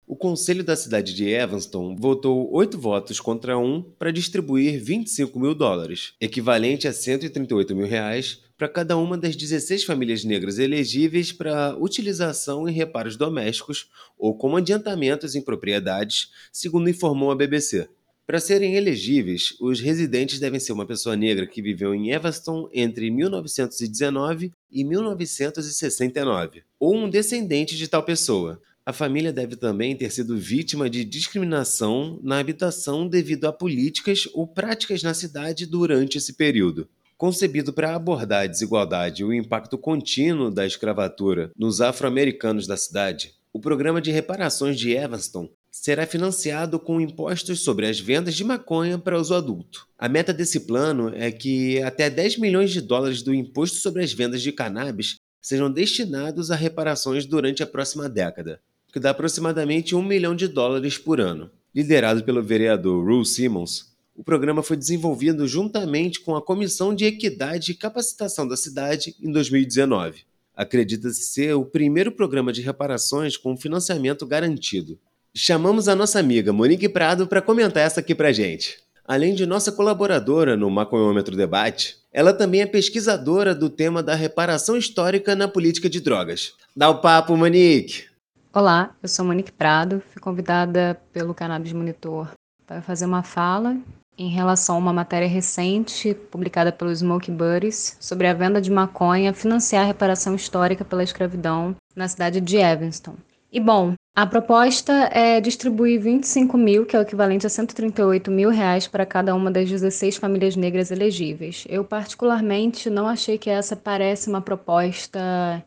O 0.06 0.14
Conselho 0.14 0.62
da 0.62 0.76
cidade 0.76 1.14
de 1.14 1.26
Evanston 1.30 1.96
votou 1.96 2.52
oito 2.52 2.78
votos 2.78 3.18
contra 3.20 3.56
um 3.56 3.82
para 3.82 4.10
distribuir 4.10 4.78
25 4.78 5.40
mil 5.40 5.54
dólares, 5.54 6.12
equivalente 6.20 6.86
a 6.86 6.92
138 6.92 7.74
mil 7.74 7.86
reais, 7.86 8.42
para 8.58 8.68
cada 8.68 8.98
uma 8.98 9.16
das 9.16 9.34
16 9.34 9.84
famílias 9.84 10.22
negras 10.22 10.58
elegíveis 10.58 11.32
para 11.32 11.74
utilização 11.78 12.68
em 12.68 12.72
reparos 12.72 13.16
domésticos 13.16 13.88
ou 14.18 14.36
como 14.36 14.58
adiantamentos 14.58 15.34
em 15.34 15.40
propriedades, 15.40 16.30
segundo 16.52 16.90
informou 16.90 17.30
a 17.30 17.34
BBC. 17.34 17.88
Para 18.26 18.40
serem 18.40 18.76
elegíveis, 18.76 19.54
os 19.58 19.80
residentes 19.80 20.38
devem 20.38 20.60
ser 20.60 20.72
uma 20.72 20.86
pessoa 20.86 21.16
negra 21.16 21.46
que 21.46 21.62
viveu 21.62 21.94
em 21.94 22.10
Evanston 22.10 22.68
entre 22.74 23.10
1919 23.10 24.52
e 24.70 24.84
1969, 24.84 26.62
ou 26.78 26.94
um 26.94 27.08
descendente 27.08 27.76
de 27.76 27.88
tal 27.88 28.02
pessoa, 28.02 28.60
a 28.86 28.92
família 28.92 29.32
deve 29.32 29.56
também 29.56 29.96
ter 29.96 30.10
sido 30.10 30.36
vítima 30.36 30.90
de 30.90 31.06
discriminação 31.06 32.20
na 32.22 32.38
habitação 32.38 33.08
devido 33.08 33.46
a 33.46 33.52
políticas 33.52 34.28
ou 34.34 34.46
práticas 34.46 35.02
na 35.02 35.14
cidade 35.14 35.64
durante 35.64 36.18
esse 36.18 36.34
período. 36.34 36.86
Concebido 37.16 37.72
para 37.72 37.94
abordar 37.94 38.42
a 38.42 38.46
desigualdade 38.46 39.22
e 39.22 39.24
o 39.24 39.32
impacto 39.32 39.78
contínuo 39.78 40.50
da 40.50 40.66
escravatura 40.66 41.50
nos 41.56 41.80
afro-americanos 41.80 42.66
da 42.66 42.76
cidade, 42.76 43.32
o 43.54 43.58
programa 43.58 44.02
de 44.02 44.10
reparações 44.10 44.78
de 44.78 44.92
Evanston 44.92 45.48
será 45.70 46.06
financiado 46.06 46.78
com 46.78 47.00
impostos 47.00 47.60
sobre 47.60 47.86
as 47.86 47.98
vendas 47.98 48.34
de 48.34 48.44
maconha 48.44 48.98
para 48.98 49.18
uso 49.18 49.34
adulto. 49.34 49.88
A 49.98 50.10
meta 50.10 50.34
desse 50.34 50.60
plano 50.60 51.10
é 51.14 51.32
que 51.32 51.80
até 51.82 52.10
10 52.10 52.36
milhões 52.36 52.70
de 52.70 52.82
dólares 52.82 53.22
do 53.22 53.32
imposto 53.32 53.78
sobre 53.78 54.04
as 54.04 54.12
vendas 54.12 54.42
de 54.42 54.52
cannabis 54.52 55.16
sejam 55.40 55.70
destinados 55.70 56.50
a 56.50 56.56
reparações 56.56 57.24
durante 57.24 57.62
a 57.62 57.66
próxima 57.66 58.08
década 58.08 58.60
que 58.94 59.00
dá 59.00 59.10
aproximadamente 59.10 59.96
um 59.96 60.02
milhão 60.04 60.36
de 60.36 60.46
dólares 60.46 60.96
por 60.96 61.20
ano. 61.20 61.50
Liderado 61.74 62.22
pelo 62.22 62.40
vereador 62.40 63.04
Rule 63.04 63.26
Simmons, 63.26 63.92
o 64.14 64.22
programa 64.22 64.62
foi 64.62 64.76
desenvolvido 64.76 65.48
juntamente 65.48 66.20
com 66.20 66.36
a 66.36 66.40
Comissão 66.40 66.94
de 66.94 67.04
Equidade 67.04 67.72
e 67.72 67.74
Capacitação 67.74 68.46
da 68.46 68.56
cidade 68.56 69.16
em 69.20 69.32
2019. 69.32 70.20
Acredita-se 70.54 71.24
ser 71.24 71.54
o 71.54 71.64
primeiro 71.64 72.12
programa 72.12 72.52
de 72.52 72.62
reparações 72.62 73.36
com 73.36 73.56
financiamento 73.56 74.24
garantido. 74.24 74.96
Chamamos 75.34 75.88
a 75.88 75.96
nossa 75.96 76.20
amiga 76.20 76.52
Monique 76.52 76.88
Prado 76.88 77.26
para 77.26 77.42
comentar 77.42 77.84
essa 77.84 77.98
aqui 77.98 78.14
pra 78.14 78.30
gente. 78.30 78.78
Além 79.04 79.34
de 79.34 79.44
nossa 79.44 79.72
colaboradora 79.72 80.56
no 80.56 80.70
Maconhômetro 80.70 81.36
Debate, 81.36 81.96
ela 82.12 82.32
também 82.32 82.60
é 82.60 82.66
pesquisadora 82.66 83.56
do 83.56 83.68
tema 83.68 84.04
da 84.04 84.14
reparação 84.14 84.76
histórica 84.76 85.34
na 85.34 85.48
política 85.48 85.90
de 85.90 86.00
drogas. 86.00 86.52
Dá 86.76 86.88
o 86.88 87.00
papo, 87.00 87.36
Monique! 87.36 88.13
Olá, 88.56 88.94
eu 89.02 89.08
sou 89.08 89.24
Monique 89.24 89.50
Prado, 89.50 90.00
fui 90.12 90.22
convidada 90.22 90.96
pelo 91.12 91.34
Cannabis 91.34 91.72
Monitor 91.72 92.30
para 92.64 92.80
fazer 92.80 93.04
uma 93.04 93.24
fala 93.24 93.76
em 94.16 94.28
relação 94.28 94.76
a 94.76 94.78
uma 94.78 94.92
matéria 94.92 95.26
recente 95.26 96.14
publicada 96.14 96.70
pelo 96.70 96.94
Smoke 96.94 97.32
Buddies 97.32 97.96
sobre 97.98 98.28
a 98.28 98.32
venda 98.32 98.60
de 98.60 98.70
maconha 98.70 99.34
financiar 99.34 99.82
a 99.82 99.86
reparação 99.88 100.36
histórica 100.36 100.84
pela 100.84 101.02
escravidão 101.02 101.74
na 101.96 102.06
cidade 102.06 102.40
de 102.40 102.56
Evanston. 102.56 103.16
E 103.50 103.58
bom, 103.58 103.94
a 104.16 104.24
proposta 104.24 104.92
é 105.12 105.40
distribuir 105.40 106.00
25 106.00 106.56
mil, 106.56 106.86
que 106.86 106.94
é 106.94 107.00
o 107.00 107.02
equivalente 107.02 107.48
a 107.48 107.50
138 107.50 108.30
mil 108.30 108.50
reais 108.50 108.86
para 108.86 109.04
cada 109.04 109.34
uma 109.34 109.50
das 109.50 109.68
16 109.68 110.16
famílias 110.16 110.54
negras 110.54 110.92
elegíveis. 110.92 111.64
Eu 111.68 111.84
particularmente 111.84 112.88
não 112.88 113.08
achei 113.08 113.36
que 113.36 113.50
essa 113.50 113.74
parece 113.74 114.30
uma 114.30 114.40
proposta 114.40 115.60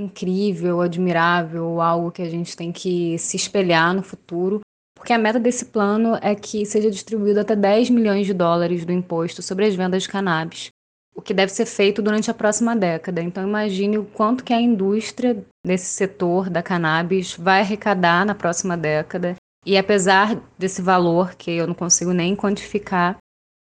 incrível, 0.00 0.80
admirável, 0.80 1.80
algo 1.80 2.10
que 2.10 2.22
a 2.22 2.28
gente 2.28 2.56
tem 2.56 2.72
que 2.72 3.18
se 3.18 3.36
espelhar 3.36 3.94
no 3.94 4.02
futuro, 4.02 4.60
porque 4.96 5.12
a 5.12 5.18
meta 5.18 5.40
desse 5.40 5.64
plano 5.66 6.18
é 6.20 6.34
que 6.34 6.66
seja 6.66 6.90
distribuído 6.90 7.40
até 7.40 7.56
10 7.56 7.90
milhões 7.90 8.26
de 8.26 8.34
dólares 8.34 8.84
do 8.84 8.92
imposto 8.92 9.40
sobre 9.42 9.64
as 9.64 9.74
vendas 9.74 10.02
de 10.02 10.08
cannabis, 10.08 10.68
o 11.14 11.22
que 11.22 11.32
deve 11.32 11.52
ser 11.52 11.66
feito 11.66 12.02
durante 12.02 12.30
a 12.30 12.34
próxima 12.34 12.76
década. 12.76 13.22
Então 13.22 13.46
imagine 13.46 13.98
o 13.98 14.04
quanto 14.04 14.44
que 14.44 14.52
a 14.52 14.60
indústria 14.60 15.42
desse 15.64 15.86
setor 15.86 16.50
da 16.50 16.62
cannabis 16.62 17.34
vai 17.34 17.60
arrecadar 17.60 18.26
na 18.26 18.34
próxima 18.34 18.76
década. 18.76 19.36
E 19.64 19.76
apesar 19.76 20.40
desse 20.58 20.80
valor, 20.80 21.34
que 21.34 21.50
eu 21.50 21.66
não 21.66 21.74
consigo 21.74 22.12
nem 22.12 22.36
quantificar, 22.36 23.16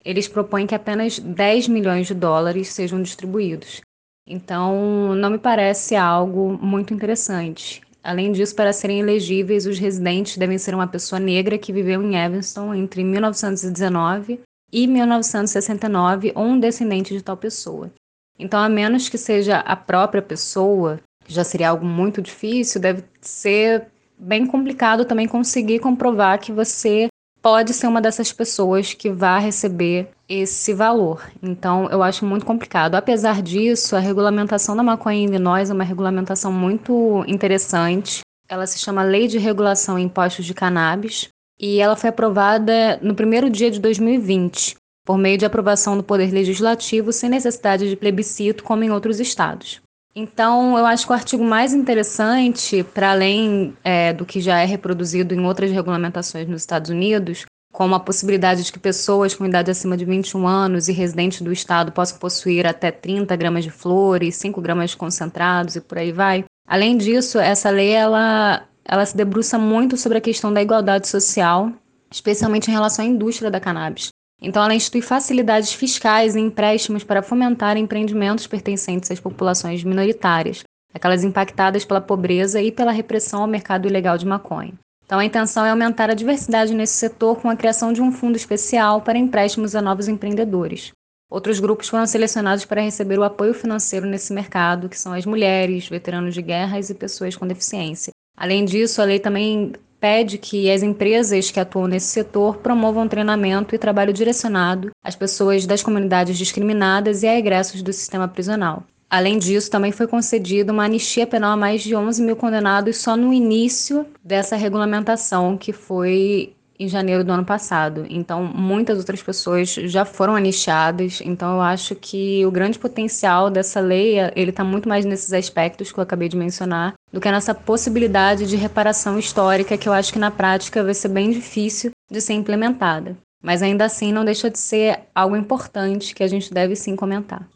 eles 0.04 0.28
propõem 0.28 0.66
que 0.66 0.75
apenas 0.75 1.18
10 1.18 1.68
milhões 1.68 2.07
de 2.07 2.14
dólares 2.14 2.68
sejam 2.68 3.02
distribuídos. 3.02 3.80
Então, 4.28 5.14
não 5.14 5.30
me 5.30 5.38
parece 5.38 5.97
algo 5.97 6.58
muito 6.61 6.92
interessante. 6.92 7.80
Além 8.04 8.30
disso, 8.30 8.54
para 8.54 8.73
serem 8.73 9.00
elegíveis, 9.00 9.66
os 9.66 9.78
residentes 9.78 10.37
devem 10.37 10.58
ser 10.58 10.75
uma 10.75 10.87
pessoa 10.87 11.18
negra 11.18 11.56
que 11.56 11.73
viveu 11.73 12.02
em 12.02 12.14
Evanston 12.14 12.75
entre 12.75 13.02
1919 13.02 14.40
e 14.70 14.87
1969 14.87 16.32
ou 16.35 16.44
um 16.44 16.61
descendente 16.61 17.14
de 17.14 17.23
tal 17.23 17.37
pessoa. 17.37 17.90
Então, 18.38 18.61
a 18.61 18.68
menos 18.68 19.08
que 19.08 19.18
seja 19.18 19.58
a 19.61 19.75
própria 19.75 20.23
pessoa, 20.23 21.00
que 21.25 21.32
já 21.32 21.42
seria 21.42 21.70
algo 21.70 21.85
muito 21.85 22.23
difícil, 22.23 22.80
deve 22.80 23.02
ser 23.20 23.88
bem 24.18 24.47
complicado 24.47 25.04
também 25.04 25.26
conseguir 25.26 25.78
comprovar 25.78 26.38
que 26.38 26.52
você 26.52 27.08
pode 27.42 27.73
ser 27.73 27.87
uma 27.87 28.00
dessas 28.00 28.33
pessoas 28.33 28.95
que 28.95 29.11
vai 29.11 29.40
receber 29.40 30.09
esse 30.28 30.75
valor. 30.75 31.28
Então, 31.42 31.88
eu 31.90 32.02
acho 32.02 32.25
muito 32.26 32.45
complicado. 32.45 32.95
Apesar 32.95 33.40
disso, 33.42 33.97
a 33.97 34.00
regulamentação 34.00 34.76
da 34.76 34.83
maconha 34.83 35.18
em 35.18 35.25
Illinois 35.25 35.71
é 35.71 35.75
uma 35.75 35.85
regulamentação 35.85 36.52
muito 36.52 37.25
interessante. 37.26 38.21
Ela 38.49 38.66
se 38.66 38.78
chama 38.78 39.02
Lei 39.02 39.26
de 39.26 39.38
Regulação 39.38 39.99
em 39.99 40.04
Impostos 40.04 40.45
de 40.45 40.54
Cannabis 40.54 41.28
e 41.61 41.80
ela 41.80 41.97
foi 41.97 42.11
aprovada 42.11 42.99
no 43.02 43.14
primeiro 43.14 43.50
dia 43.50 43.71
de 43.71 43.80
2020, 43.80 44.76
por 45.04 45.18
meio 45.18 45.37
de 45.37 45.45
aprovação 45.45 45.97
do 45.97 46.02
Poder 46.02 46.33
Legislativo, 46.33 47.12
sem 47.12 47.28
necessidade 47.28 47.88
de 47.88 47.97
plebiscito, 47.97 48.62
como 48.62 48.85
em 48.85 48.90
outros 48.90 49.21
estados. 49.21 49.80
Então, 50.15 50.77
eu 50.77 50.85
acho 50.85 51.07
que 51.07 51.12
o 51.12 51.15
artigo 51.15 51.45
mais 51.45 51.73
interessante, 51.73 52.83
para 52.83 53.12
além 53.12 53.77
é, 53.85 54.12
do 54.12 54.27
que 54.27 54.41
já 54.41 54.59
é 54.59 54.65
reproduzido 54.65 55.35
em 55.35 55.45
outras 55.45 55.71
regulamentações 55.71 56.49
nos 56.49 56.62
Estados 56.62 56.91
Unidos, 56.91 57.45
como 57.73 57.95
a 57.95 58.00
possibilidade 58.00 58.65
de 58.65 58.73
que 58.73 58.79
pessoas 58.79 59.35
com 59.35 59.47
idade 59.47 59.71
acima 59.71 59.97
de 59.97 60.05
21 60.05 60.47
anos 60.47 60.88
e 60.88 60.93
residentes 60.93 61.41
do 61.41 61.53
estado 61.53 61.93
possam 61.93 62.19
possuir 62.19 62.67
até 62.67 62.91
30 62.91 63.37
gramas 63.37 63.65
de 63.65 63.71
flores, 63.71 64.37
5 64.37 64.61
gramas 64.61 64.95
concentrados 64.95 65.77
e 65.77 65.81
por 65.81 65.99
aí 65.99 66.11
vai. 66.11 66.45
Além 66.67 66.97
disso, 66.97 67.38
essa 67.38 67.71
lei 67.71 67.91
ela, 67.91 68.67
ela 68.85 69.07
se 69.07 69.17
debruça 69.17 69.59
muito 69.59 69.97
sobre 69.97 70.19
a 70.19 70.21
questão 70.21 70.52
da 70.52 70.63
igualdade 70.63 71.06
social, 71.06 71.71
especialmente 72.11 72.69
em 72.69 72.73
relação 72.73 73.04
à 73.04 73.09
indústria 73.09 73.50
da 73.50 73.61
cannabis. 73.61 74.09
Então, 74.41 74.63
ela 74.63 74.75
institui 74.75 75.03
facilidades 75.03 75.73
fiscais 75.73 76.37
e 76.37 76.41
empréstimos 76.41 77.03
para 77.03 77.23
fomentar 77.23 77.77
empreendimentos 77.77 78.47
pertencentes 78.47 79.11
às 79.11 79.19
populações 79.19 79.83
minoritárias, 79.83 80.63
aquelas 80.95 81.25
impactadas 81.25 81.85
pela 81.85 82.01
pobreza 82.01 82.63
e 82.63 82.71
pela 82.71 82.93
repressão 82.93 83.43
ao 83.43 83.49
mercado 83.49 83.89
ilegal 83.89 84.17
de 84.17 84.27
maconha. 84.27 84.75
Então, 85.05 85.19
a 85.19 85.25
intenção 85.25 85.65
é 85.65 85.71
aumentar 85.71 86.11
a 86.11 86.15
diversidade 86.15 86.75
nesse 86.75 86.95
setor 86.95 87.41
com 87.41 87.49
a 87.49 87.57
criação 87.57 87.93
de 87.93 88.03
um 88.03 88.13
fundo 88.13 88.37
especial 88.37 89.01
para 89.01 89.19
empréstimos 89.19 89.75
a 89.75 89.83
novos 89.83 90.07
empreendedores. 90.07 90.93
Outros 91.31 91.61
grupos 91.61 91.89
foram 91.89 92.07
selecionados 92.07 92.65
para 92.65 92.81
receber 92.81 93.19
o 93.19 93.25
apoio 93.25 93.53
financeiro 93.53 94.07
nesse 94.07 94.33
mercado, 94.33 94.89
que 94.89 94.99
são 94.99 95.13
as 95.13 95.27
mulheres, 95.27 95.89
veteranos 95.89 96.35
de 96.35 96.43
guerras 96.43 96.89
e 96.89 96.95
pessoas 96.95 97.37
com 97.37 97.47
deficiência. 97.47 98.13
Além 98.37 98.65
disso, 98.65 99.03
a 99.03 99.05
lei 99.05 99.19
também 99.19 99.73
pede 100.00 100.39
que 100.39 100.71
as 100.71 100.82
empresas 100.82 101.50
que 101.50 101.61
atuam 101.61 101.87
nesse 101.87 102.06
setor 102.06 102.58
promovam 102.58 103.08
treinamento 103.08 103.75
e 103.75 103.78
trabalho 103.78 104.13
direcionado 104.13 104.91
às 105.02 105.17
pessoas 105.17 105.67
das 105.67 105.82
comunidades 105.82 106.39
discriminadas 106.39 107.23
e 107.23 107.26
a 107.26 107.39
egressos 107.39 107.82
do 107.82 107.93
sistema 107.93 108.28
prisional. 108.28 108.84
Além 109.11 109.39
disso, 109.39 109.71
também 109.71 109.91
foi 109.91 110.06
concedida 110.06 110.73
uma 110.73 110.84
anistia 110.84 111.26
penal 111.26 111.52
a 111.52 111.56
mais 111.56 111.82
de 111.82 111.97
11 111.97 112.23
mil 112.23 112.37
condenados 112.37 112.99
só 112.99 113.17
no 113.17 113.32
início 113.32 114.06
dessa 114.23 114.54
regulamentação, 114.54 115.56
que 115.56 115.73
foi 115.73 116.52
em 116.78 116.88
janeiro 116.88 117.25
do 117.25 117.32
ano 117.32 117.45
passado. 117.45 118.06
Então, 118.08 118.45
muitas 118.45 118.99
outras 118.99 119.23
pessoas 119.23 119.73
já 119.73 120.04
foram 120.04 120.36
anistiadas. 120.36 121.21
Então, 121.25 121.56
eu 121.56 121.60
acho 121.60 121.95
que 121.95 122.45
o 122.47 122.50
grande 122.50 122.78
potencial 122.78 123.50
dessa 123.50 123.80
lei, 123.80 124.17
ele 124.36 124.50
está 124.50 124.62
muito 124.62 124.88
mais 124.88 125.04
nesses 125.04 125.32
aspectos 125.32 125.91
que 125.91 125.99
eu 125.99 126.02
acabei 126.02 126.28
de 126.28 126.36
mencionar, 126.36 126.95
do 127.12 127.21
que 127.21 127.30
nessa 127.30 127.54
possibilidade 127.54 128.47
de 128.47 128.56
reparação 128.56 129.19
histórica, 129.19 129.76
que 129.76 129.88
eu 129.88 129.93
acho 129.93 130.12
que 130.12 130.19
na 130.19 130.30
prática 130.30 130.84
vai 130.84 130.95
ser 130.95 131.08
bem 131.08 131.30
difícil 131.30 131.91
de 132.10 132.21
ser 132.21 132.34
implementada. 132.34 133.17
Mas 133.43 133.62
ainda 133.62 133.84
assim, 133.84 134.12
não 134.12 134.25
deixa 134.25 134.50
de 134.50 134.58
ser 134.58 135.00
algo 135.14 135.36
importante 135.36 136.14
que 136.14 136.23
a 136.23 136.28
gente 136.28 136.52
deve 136.52 136.75
sim 136.75 136.97
comentar. 136.97 137.49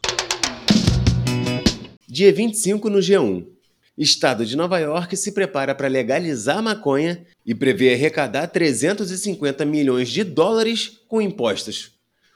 Dia 2.07 2.31
25 2.31 2.89
no 2.89 2.99
G1. 2.99 3.45
Estado 3.95 4.43
de 4.43 4.57
Nova 4.57 4.79
York 4.79 5.15
se 5.15 5.31
prepara 5.33 5.75
para 5.75 5.87
legalizar 5.87 6.57
a 6.57 6.61
maconha 6.63 7.27
e 7.45 7.53
prevê 7.53 7.93
arrecadar 7.93 8.47
350 8.47 9.63
milhões 9.65 10.09
de 10.09 10.23
dólares 10.23 10.99
com 11.07 11.21
impostos. 11.21 11.91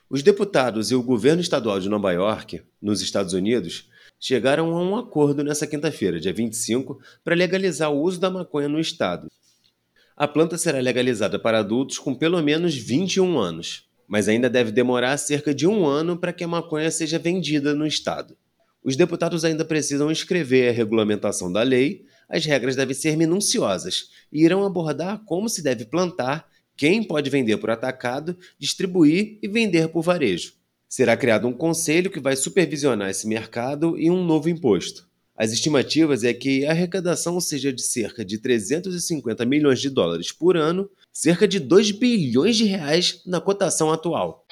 Os 0.07 0.21
deputados 0.21 0.91
e 0.91 0.95
o 0.95 1.01
governo 1.01 1.41
estadual 1.41 1.79
de 1.79 1.89
Nova 1.89 2.11
York, 2.11 2.61
nos 2.79 3.01
Estados 3.01 3.33
Unidos, 3.33 3.89
chegaram 4.19 4.69
a 4.75 4.83
um 4.83 4.95
acordo 4.95 5.43
nesta 5.43 5.65
quinta-feira, 5.65 6.19
dia 6.19 6.31
25, 6.31 6.99
para 7.23 7.35
legalizar 7.35 7.91
o 7.91 8.03
uso 8.03 8.19
da 8.19 8.29
maconha 8.29 8.69
no 8.69 8.79
estado. 8.79 9.27
A 10.15 10.27
planta 10.27 10.59
será 10.59 10.79
legalizada 10.79 11.39
para 11.39 11.57
adultos 11.57 11.97
com 11.97 12.13
pelo 12.13 12.41
menos 12.43 12.75
21 12.75 13.35
anos, 13.35 13.89
mas 14.07 14.29
ainda 14.29 14.47
deve 14.47 14.71
demorar 14.71 15.17
cerca 15.17 15.55
de 15.55 15.65
um 15.65 15.87
ano 15.87 16.17
para 16.17 16.33
que 16.33 16.43
a 16.43 16.47
maconha 16.47 16.91
seja 16.91 17.17
vendida 17.17 17.73
no 17.73 17.85
estado. 17.85 18.37
Os 18.87 18.95
deputados 18.95 19.43
ainda 19.43 19.65
precisam 19.65 20.09
escrever 20.09 20.69
a 20.69 20.71
regulamentação 20.71 21.51
da 21.51 21.61
lei, 21.61 22.05
as 22.29 22.45
regras 22.45 22.73
devem 22.73 22.95
ser 22.95 23.17
minuciosas 23.17 24.11
e 24.31 24.45
irão 24.45 24.63
abordar 24.63 25.21
como 25.25 25.49
se 25.49 25.61
deve 25.61 25.83
plantar, 25.83 26.47
quem 26.77 27.03
pode 27.03 27.29
vender 27.29 27.57
por 27.57 27.69
atacado, 27.69 28.37
distribuir 28.57 29.39
e 29.43 29.47
vender 29.49 29.89
por 29.89 30.03
varejo. 30.03 30.53
Será 30.87 31.17
criado 31.17 31.49
um 31.49 31.51
conselho 31.51 32.09
que 32.09 32.21
vai 32.21 32.37
supervisionar 32.37 33.09
esse 33.09 33.27
mercado 33.27 33.99
e 33.99 34.09
um 34.09 34.23
novo 34.23 34.47
imposto. 34.47 35.05
As 35.35 35.51
estimativas 35.51 36.23
é 36.23 36.33
que 36.33 36.65
a 36.65 36.71
arrecadação 36.71 37.41
seja 37.41 37.73
de 37.73 37.81
cerca 37.81 38.23
de 38.23 38.37
350 38.37 39.45
milhões 39.45 39.81
de 39.81 39.89
dólares 39.89 40.31
por 40.31 40.55
ano, 40.55 40.89
cerca 41.11 41.45
de 41.45 41.59
2 41.59 41.91
bilhões 41.91 42.55
de 42.55 42.63
reais 42.63 43.21
na 43.25 43.41
cotação 43.41 43.91
atual. 43.91 44.45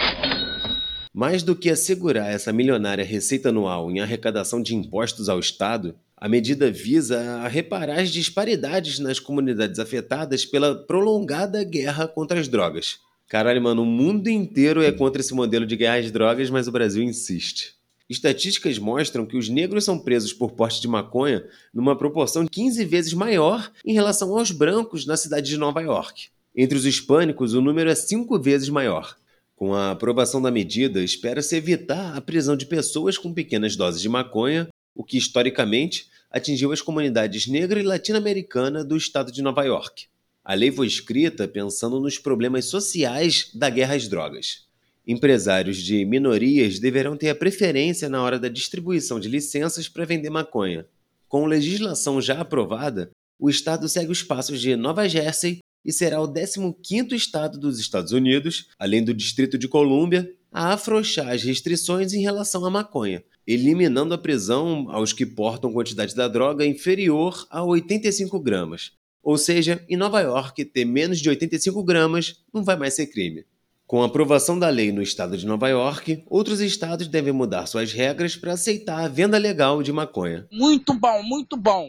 Mais 1.18 1.44
do 1.44 1.56
que 1.56 1.70
assegurar 1.70 2.30
essa 2.30 2.52
milionária 2.52 3.06
receita 3.06 3.48
anual 3.48 3.90
em 3.90 4.02
arrecadação 4.02 4.62
de 4.62 4.76
impostos 4.76 5.30
ao 5.30 5.40
Estado, 5.40 5.96
a 6.18 6.28
medida 6.28 6.70
visa 6.70 7.48
reparar 7.48 8.02
as 8.02 8.10
disparidades 8.10 9.00
nas 9.00 9.18
comunidades 9.18 9.80
afetadas 9.80 10.44
pela 10.44 10.76
prolongada 10.76 11.64
guerra 11.64 12.06
contra 12.06 12.38
as 12.38 12.50
drogas. 12.50 13.00
Caralho, 13.30 13.62
mano, 13.62 13.84
o 13.84 13.86
mundo 13.86 14.28
inteiro 14.28 14.84
é 14.84 14.92
contra 14.92 15.22
esse 15.22 15.34
modelo 15.34 15.66
de 15.66 15.78
guerra 15.78 16.00
às 16.00 16.12
drogas, 16.12 16.50
mas 16.50 16.68
o 16.68 16.72
Brasil 16.74 17.02
insiste. 17.02 17.76
Estatísticas 18.10 18.78
mostram 18.78 19.26
que 19.26 19.38
os 19.38 19.48
negros 19.48 19.86
são 19.86 19.98
presos 19.98 20.34
por 20.34 20.52
porte 20.52 20.82
de 20.82 20.88
maconha 20.90 21.46
numa 21.74 21.98
proporção 21.98 22.46
15 22.46 22.84
vezes 22.84 23.14
maior 23.14 23.72
em 23.86 23.94
relação 23.94 24.38
aos 24.38 24.52
brancos 24.52 25.06
na 25.06 25.16
cidade 25.16 25.48
de 25.48 25.56
Nova 25.56 25.80
York. 25.80 26.28
Entre 26.54 26.78
os 26.78 26.86
hispânicos, 26.86 27.54
o 27.54 27.62
número 27.62 27.90
é 27.90 27.96
cinco 27.96 28.38
vezes 28.38 28.68
maior. 28.68 29.16
Com 29.56 29.74
a 29.74 29.92
aprovação 29.92 30.42
da 30.42 30.52
medida, 30.52 31.02
espera-se 31.02 31.56
evitar 31.56 32.16
a 32.16 32.20
prisão 32.20 32.58
de 32.58 32.66
pessoas 32.66 33.18
com 33.18 33.34
pequenas 33.34 33.78
doses 33.78 34.02
de 34.02 34.10
maconha, 34.10 34.68
o 34.94 35.04
que 35.04 35.18
historicamente 35.18 36.10
atingiu 36.30 36.74
as 36.74 36.82
comunidades 36.82 37.48
negra 37.48 37.80
e 37.80 37.84
latino-americana 37.84 38.84
do 38.84 38.98
estado 38.98 39.32
de 39.32 39.42
Nova 39.42 39.64
York. 39.64 40.08
A 40.44 40.54
lei 40.54 40.72
foi 40.72 40.88
escrita 40.88 41.48
pensando 41.48 42.02
nos 42.02 42.20
problemas 42.20 42.66
sociais 42.66 43.50
da 43.54 43.70
guerra 43.70 43.96
às 43.96 44.10
drogas. 44.10 44.66
Empresários 45.08 45.78
de 45.78 46.04
minorias 46.04 46.78
deverão 46.78 47.16
ter 47.16 47.30
a 47.30 47.36
preferência 47.36 48.10
na 48.10 48.22
hora 48.22 48.38
da 48.38 48.50
distribuição 48.50 49.20
de 49.20 49.30
licenças 49.30 49.88
para 49.88 50.04
vender 50.04 50.30
maconha. 50.30 50.86
Com 51.30 51.46
legislação 51.46 52.22
já 52.22 52.42
aprovada, 52.42 53.10
o 53.40 53.50
estado 53.50 53.88
segue 53.88 54.12
os 54.12 54.22
passos 54.22 54.60
de 54.60 54.76
Nova 54.76 55.08
Jersey 55.08 55.60
e 55.86 55.94
será 55.94 56.20
o 56.20 56.28
15º 56.28 57.14
estado 57.14 57.60
dos 57.60 57.80
Estados 57.80 58.12
Unidos, 58.12 58.70
além 58.80 59.04
do 59.04 59.14
Distrito 59.14 59.58
de 59.58 59.68
Colômbia, 59.68 60.28
a 60.52 60.74
afrouxar 60.74 61.30
as 61.30 61.44
restrições 61.44 62.14
em 62.14 62.22
relação 62.22 62.66
à 62.66 62.70
maconha, 62.70 63.24
eliminando 63.46 64.14
a 64.14 64.18
prisão 64.18 64.88
aos 64.90 65.14
que 65.14 65.26
portam 65.26 65.72
quantidade 65.72 66.16
da 66.16 66.28
droga 66.28 66.66
inferior 66.66 67.46
a 67.50 67.64
85 67.64 68.40
gramas. 68.40 68.94
Ou 69.22 69.38
seja, 69.38 69.84
em 69.90 69.98
Nova 69.98 70.22
York, 70.22 70.66
ter 70.66 70.86
menos 70.86 71.20
de 71.20 71.30
85 71.30 71.84
gramas 71.84 72.44
não 72.54 72.64
vai 72.64 72.78
mais 72.78 72.94
ser 72.94 73.08
crime. 73.08 73.46
Com 73.88 74.02
a 74.02 74.08
aprovação 74.08 74.58
da 74.58 74.70
lei 74.70 74.92
no 74.92 75.02
estado 75.02 75.38
de 75.38 75.46
Nova 75.46 75.68
York, 75.68 76.24
outros 76.28 76.60
estados 76.60 77.08
devem 77.08 77.32
mudar 77.32 77.68
suas 77.68 77.92
regras 77.92 78.36
para 78.36 78.54
aceitar 78.54 79.04
a 79.04 79.08
venda 79.08 79.38
legal 79.38 79.84
de 79.84 79.92
maconha. 79.92 80.48
Muito 80.52 80.94
bom, 80.94 81.22
muito 81.22 81.56
bom. 81.56 81.88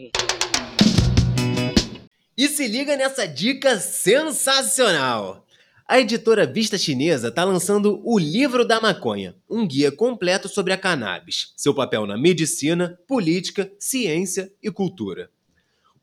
E 2.37 2.47
se 2.47 2.67
liga 2.67 2.95
nessa 2.95 3.27
dica 3.27 3.79
sensacional! 3.79 5.43
A 5.87 5.99
editora 5.99 6.45
Vista 6.45 6.77
Chinesa 6.77 7.29
está 7.29 7.43
lançando 7.43 7.99
o 8.03 8.19
Livro 8.19 8.63
da 8.63 8.79
Maconha, 8.79 9.35
um 9.49 9.67
guia 9.67 9.91
completo 9.91 10.47
sobre 10.47 10.71
a 10.71 10.77
cannabis, 10.77 11.51
seu 11.57 11.73
papel 11.73 12.05
na 12.05 12.15
medicina, 12.15 12.95
política, 13.07 13.71
ciência 13.79 14.53
e 14.61 14.69
cultura. 14.69 15.31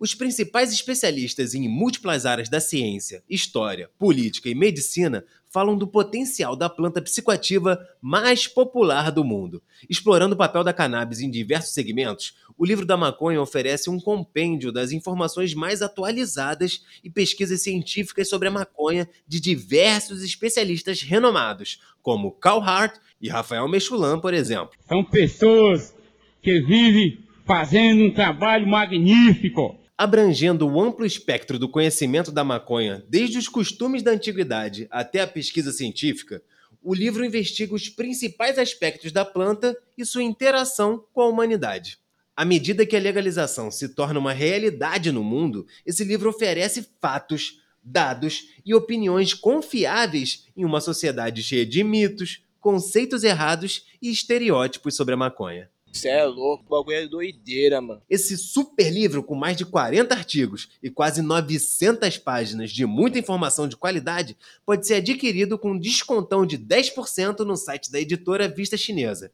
Os 0.05 0.14
principais 0.14 0.71
especialistas 0.71 1.55
em 1.55 1.67
múltiplas 1.67 2.27
áreas 2.27 2.51
da 2.51 2.61
ciência, 2.61 3.25
história, 3.27 3.88
política 3.99 4.51
e 4.51 4.55
medicina 4.55 5.25
falam 5.51 5.79
do 5.79 5.87
potencial 5.87 6.55
da 6.55 6.69
planta 6.69 7.01
psicoativa 7.01 7.81
mais 8.03 8.47
popular 8.47 9.11
do 9.11 9.25
mundo. 9.25 9.62
Explorando 9.88 10.35
o 10.35 10.37
papel 10.37 10.62
da 10.62 10.75
cannabis 10.75 11.21
em 11.21 11.31
diversos 11.31 11.73
segmentos, 11.73 12.35
o 12.59 12.67
livro 12.67 12.85
da 12.85 12.99
maconha 12.99 13.40
oferece 13.40 13.88
um 13.88 13.99
compêndio 13.99 14.71
das 14.71 14.93
informações 14.93 15.55
mais 15.55 15.81
atualizadas 15.81 16.83
e 17.03 17.09
pesquisas 17.09 17.62
científicas 17.62 18.29
sobre 18.29 18.49
a 18.49 18.51
maconha 18.51 19.09
de 19.27 19.40
diversos 19.40 20.23
especialistas 20.23 21.01
renomados, 21.01 21.81
como 22.03 22.31
Carl 22.31 22.61
Hart 22.61 22.97
e 23.19 23.31
Rafael 23.31 23.67
Mechulan, 23.69 24.21
por 24.21 24.35
exemplo. 24.35 24.73
São 24.87 25.03
pessoas 25.03 25.95
que 26.43 26.61
vivem 26.61 27.25
fazendo 27.47 28.05
um 28.05 28.12
trabalho 28.12 28.69
magnífico 28.69 29.83
abrangendo 29.96 30.66
o 30.66 30.80
amplo 30.80 31.07
espectro 31.07 31.59
do 31.59 31.68
conhecimento 31.68 32.33
da 32.33 32.42
maconha, 32.42 33.04
desde 33.09 33.38
os 33.38 33.48
costumes 33.48 34.02
da 34.02 34.11
antiguidade 34.11 34.88
até 34.90 35.20
a 35.20 35.26
pesquisa 35.26 35.72
científica, 35.72 36.42
o 36.83 36.92
livro 36.92 37.24
investiga 37.24 37.74
os 37.74 37.88
principais 37.88 38.59
aspectos 38.59 39.12
da 39.12 39.24
planta 39.24 39.76
e 39.96 40.04
sua 40.04 40.22
interação 40.22 41.04
com 41.12 41.22
a 41.22 41.28
humanidade. 41.28 41.98
À 42.37 42.44
medida 42.44 42.85
que 42.85 42.96
a 42.96 43.00
legalização 43.00 43.70
se 43.70 43.88
torna 43.88 44.18
uma 44.18 44.33
realidade 44.33 45.12
no 45.12 45.22
mundo, 45.22 45.66
esse 45.87 46.02
livro 46.02 46.28
oferece 46.28 46.87
fatos, 47.00 47.61
dados 47.83 48.48
e 48.66 48.74
opiniões 48.74 49.33
confiáveis 49.33 50.48
em 50.57 50.64
uma 50.64 50.80
sociedade 50.80 51.42
cheia 51.42 51.64
de 51.64 51.85
mitos, 51.85 52.42
conceitos 52.61 53.22
errados 53.22 53.87
e 54.02 54.11
estereótipos 54.11 54.96
sobre 54.96 55.14
a 55.14 55.16
maconha. 55.16 55.70
Você 55.94 56.09
é 56.09 56.24
louco, 56.24 56.64
o 56.66 56.70
bagulho 56.70 56.96
é 56.96 57.07
doideira, 57.07 57.80
mano. 57.80 58.02
Esse 58.11 58.37
super 58.37 58.90
livro 58.90 59.22
com 59.22 59.37
mais 59.37 59.57
de 59.57 59.64
40 59.64 60.12
artigos 60.12 60.68
e 60.83 60.90
quase 60.90 61.22
900 61.22 62.18
páginas 62.18 62.72
de 62.72 62.85
muita 62.85 63.18
informação 63.18 63.68
de 63.68 63.76
qualidade 63.76 64.37
pode 64.66 64.88
ser 64.88 64.94
adquirido 64.94 65.57
com 65.57 65.78
descontão 65.78 66.44
de 66.44 66.59
10% 66.59 67.40
no 67.40 67.57
site 67.57 67.92
da 67.92 68.00
editora 68.00 68.48
Vista 68.48 68.76
Chinesa. 68.76 69.30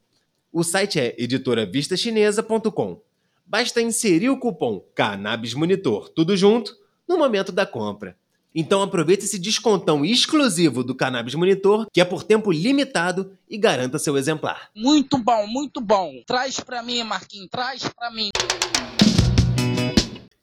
O 0.53 0.63
site 0.63 0.99
é 0.99 1.15
editoravistaChinesa.com. 1.17 3.01
Basta 3.43 3.81
inserir 3.81 4.29
o 4.29 4.37
cupom 4.37 4.85
Cannabis 4.93 5.55
Monitor, 5.55 6.09
tudo 6.09 6.37
junto, 6.37 6.77
no 7.07 7.17
momento 7.17 7.51
da 7.51 7.65
compra. 7.65 8.15
Então 8.53 8.81
aproveite 8.81 9.23
esse 9.23 9.39
descontão 9.39 10.03
exclusivo 10.03 10.83
do 10.83 10.93
Cannabis 10.93 11.35
Monitor, 11.35 11.87
que 11.91 12.01
é 12.01 12.05
por 12.05 12.23
tempo 12.23 12.51
limitado, 12.51 13.31
e 13.49 13.57
garanta 13.57 13.97
seu 13.97 14.17
exemplar. 14.17 14.69
Muito 14.75 15.17
bom, 15.17 15.47
muito 15.47 15.79
bom. 15.79 16.21
Traz 16.27 16.59
pra 16.59 16.83
mim, 16.83 17.01
Marquinhos, 17.03 17.49
traz 17.49 17.83
pra 17.97 18.11
mim. 18.11 18.29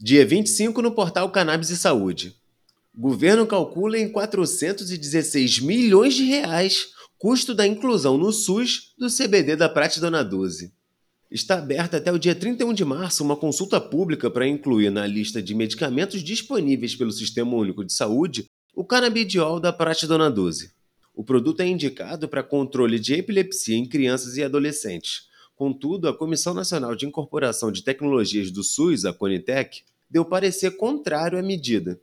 Dia 0.01 0.25
25 0.25 0.81
no 0.81 0.92
portal 0.92 1.31
Cannabis 1.31 1.68
e 1.68 1.77
Saúde. 1.77 2.35
Governo 2.97 3.47
calcula 3.47 3.99
em 3.99 4.11
416 4.11 5.61
milhões 5.61 6.14
de 6.14 6.25
reais 6.25 6.88
custo 7.18 7.55
da 7.55 7.66
inclusão 7.66 8.16
no 8.16 8.33
SUS 8.33 8.94
do 8.97 9.09
CBD 9.09 9.57
da 9.57 9.68
Prate 9.68 10.01
Dona 10.01 10.25
12. 10.25 10.73
Está 11.31 11.59
aberta 11.59 11.99
até 11.99 12.11
o 12.11 12.19
dia 12.19 12.35
31 12.35 12.73
de 12.73 12.87
março 12.87 13.23
uma 13.23 13.37
consulta 13.37 13.79
pública 13.79 14.31
para 14.31 14.49
incluir 14.49 14.88
na 14.88 15.07
lista 15.07 15.43
de 15.43 15.55
medicamentos 15.55 16.25
disponíveis 16.25 16.97
pelo 16.97 17.12
Sistema 17.12 17.55
Único 17.55 17.85
de 17.85 17.93
Saúde 17.93 18.47
o 18.75 18.83
canabidiol 18.83 19.61
da 19.61 19.71
Pratidona 19.71 20.31
12. 20.31 20.73
O 21.14 21.23
produto 21.23 21.61
é 21.61 21.67
indicado 21.67 22.31
para 22.31 22.43
controle 22.43 22.99
de 22.99 23.12
epilepsia 23.12 23.77
em 23.77 23.85
crianças 23.85 24.38
e 24.38 24.43
adolescentes. 24.43 25.29
Contudo, 25.55 26.09
a 26.09 26.17
Comissão 26.17 26.55
Nacional 26.55 26.95
de 26.97 27.05
Incorporação 27.05 27.71
de 27.71 27.83
Tecnologias 27.83 28.51
do 28.51 28.64
SUS, 28.64 29.05
a 29.05 29.12
Conitec, 29.12 29.83
deu 30.09 30.25
parecer 30.25 30.79
contrário 30.79 31.38
à 31.38 31.43
medida. 31.43 32.01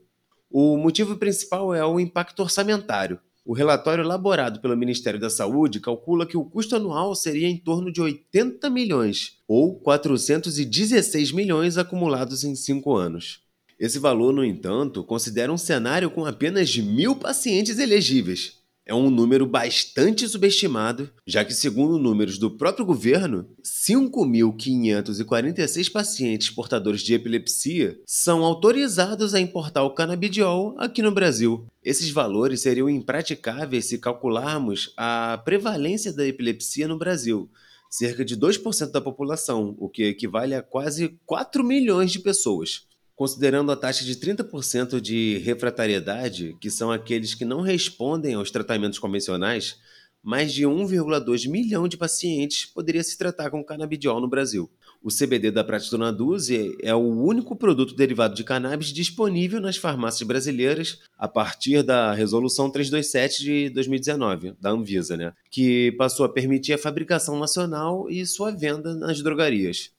O 0.48 0.76
motivo 0.76 1.16
principal 1.16 1.74
é 1.74 1.84
o 1.84 1.98
impacto 1.98 2.44
orçamentário, 2.44 3.18
o 3.46 3.54
relatório 3.54 4.02
elaborado 4.02 4.60
pelo 4.60 4.76
Ministério 4.76 5.20
da 5.20 5.30
Saúde 5.30 5.78
calcula 5.78 6.26
que 6.26 6.36
o 6.36 6.44
custo 6.44 6.74
anual 6.74 7.14
seria 7.14 7.46
em 7.46 7.56
torno 7.56 7.92
de 7.92 8.00
80 8.00 8.68
milhões, 8.68 9.38
ou 9.46 9.78
416 9.78 11.30
milhões 11.30 11.78
acumulados 11.78 12.42
em 12.42 12.56
cinco 12.56 12.96
anos. 12.96 13.40
Esse 13.78 14.00
valor, 14.00 14.32
no 14.32 14.44
entanto, 14.44 15.04
considera 15.04 15.52
um 15.52 15.56
cenário 15.56 16.10
com 16.10 16.26
apenas 16.26 16.76
mil 16.76 17.14
pacientes 17.14 17.78
elegíveis, 17.78 18.55
é 18.86 18.94
um 18.94 19.10
número 19.10 19.44
bastante 19.44 20.26
subestimado, 20.28 21.10
já 21.26 21.44
que, 21.44 21.52
segundo 21.52 21.98
números 21.98 22.38
do 22.38 22.48
próprio 22.48 22.86
governo, 22.86 23.48
5.546 23.64 25.90
pacientes 25.90 26.50
portadores 26.50 27.02
de 27.02 27.12
epilepsia 27.12 27.98
são 28.06 28.44
autorizados 28.44 29.34
a 29.34 29.40
importar 29.40 29.82
o 29.82 29.90
canabidiol 29.90 30.76
aqui 30.78 31.02
no 31.02 31.10
Brasil. 31.10 31.66
Esses 31.82 32.10
valores 32.10 32.60
seriam 32.60 32.88
impraticáveis 32.88 33.86
se 33.86 33.98
calcularmos 33.98 34.92
a 34.96 35.42
prevalência 35.44 36.12
da 36.12 36.24
epilepsia 36.24 36.86
no 36.86 36.96
Brasil, 36.96 37.50
cerca 37.90 38.24
de 38.24 38.36
2% 38.36 38.92
da 38.92 39.00
população, 39.00 39.74
o 39.78 39.88
que 39.88 40.04
equivale 40.04 40.54
a 40.54 40.62
quase 40.62 41.18
4 41.26 41.64
milhões 41.64 42.12
de 42.12 42.20
pessoas. 42.20 42.86
Considerando 43.16 43.72
a 43.72 43.76
taxa 43.76 44.04
de 44.04 44.14
30% 44.14 45.00
de 45.00 45.38
refratariedade, 45.38 46.54
que 46.60 46.70
são 46.70 46.92
aqueles 46.92 47.34
que 47.34 47.46
não 47.46 47.62
respondem 47.62 48.34
aos 48.34 48.50
tratamentos 48.50 48.98
convencionais, 48.98 49.78
mais 50.22 50.52
de 50.52 50.64
1,2 50.64 51.48
milhão 51.48 51.88
de 51.88 51.96
pacientes 51.96 52.66
poderia 52.66 53.02
se 53.02 53.16
tratar 53.16 53.48
com 53.48 53.64
canabidiol 53.64 54.20
no 54.20 54.28
Brasil. 54.28 54.68
O 55.02 55.08
CBD 55.08 55.50
da 55.50 55.64
Pratidona 55.64 56.12
12 56.12 56.76
é 56.82 56.94
o 56.94 56.98
único 56.98 57.56
produto 57.56 57.94
derivado 57.94 58.34
de 58.34 58.44
cannabis 58.44 58.88
disponível 58.88 59.60
nas 59.60 59.78
farmácias 59.78 60.26
brasileiras 60.26 60.98
a 61.16 61.26
partir 61.26 61.82
da 61.82 62.12
Resolução 62.12 62.68
327 62.68 63.42
de 63.42 63.70
2019, 63.70 64.54
da 64.60 64.70
Anvisa, 64.70 65.16
né? 65.16 65.32
que 65.50 65.92
passou 65.92 66.26
a 66.26 66.28
permitir 66.28 66.74
a 66.74 66.78
fabricação 66.78 67.38
nacional 67.38 68.10
e 68.10 68.26
sua 68.26 68.50
venda 68.50 68.94
nas 68.94 69.22
drogarias. 69.22 69.95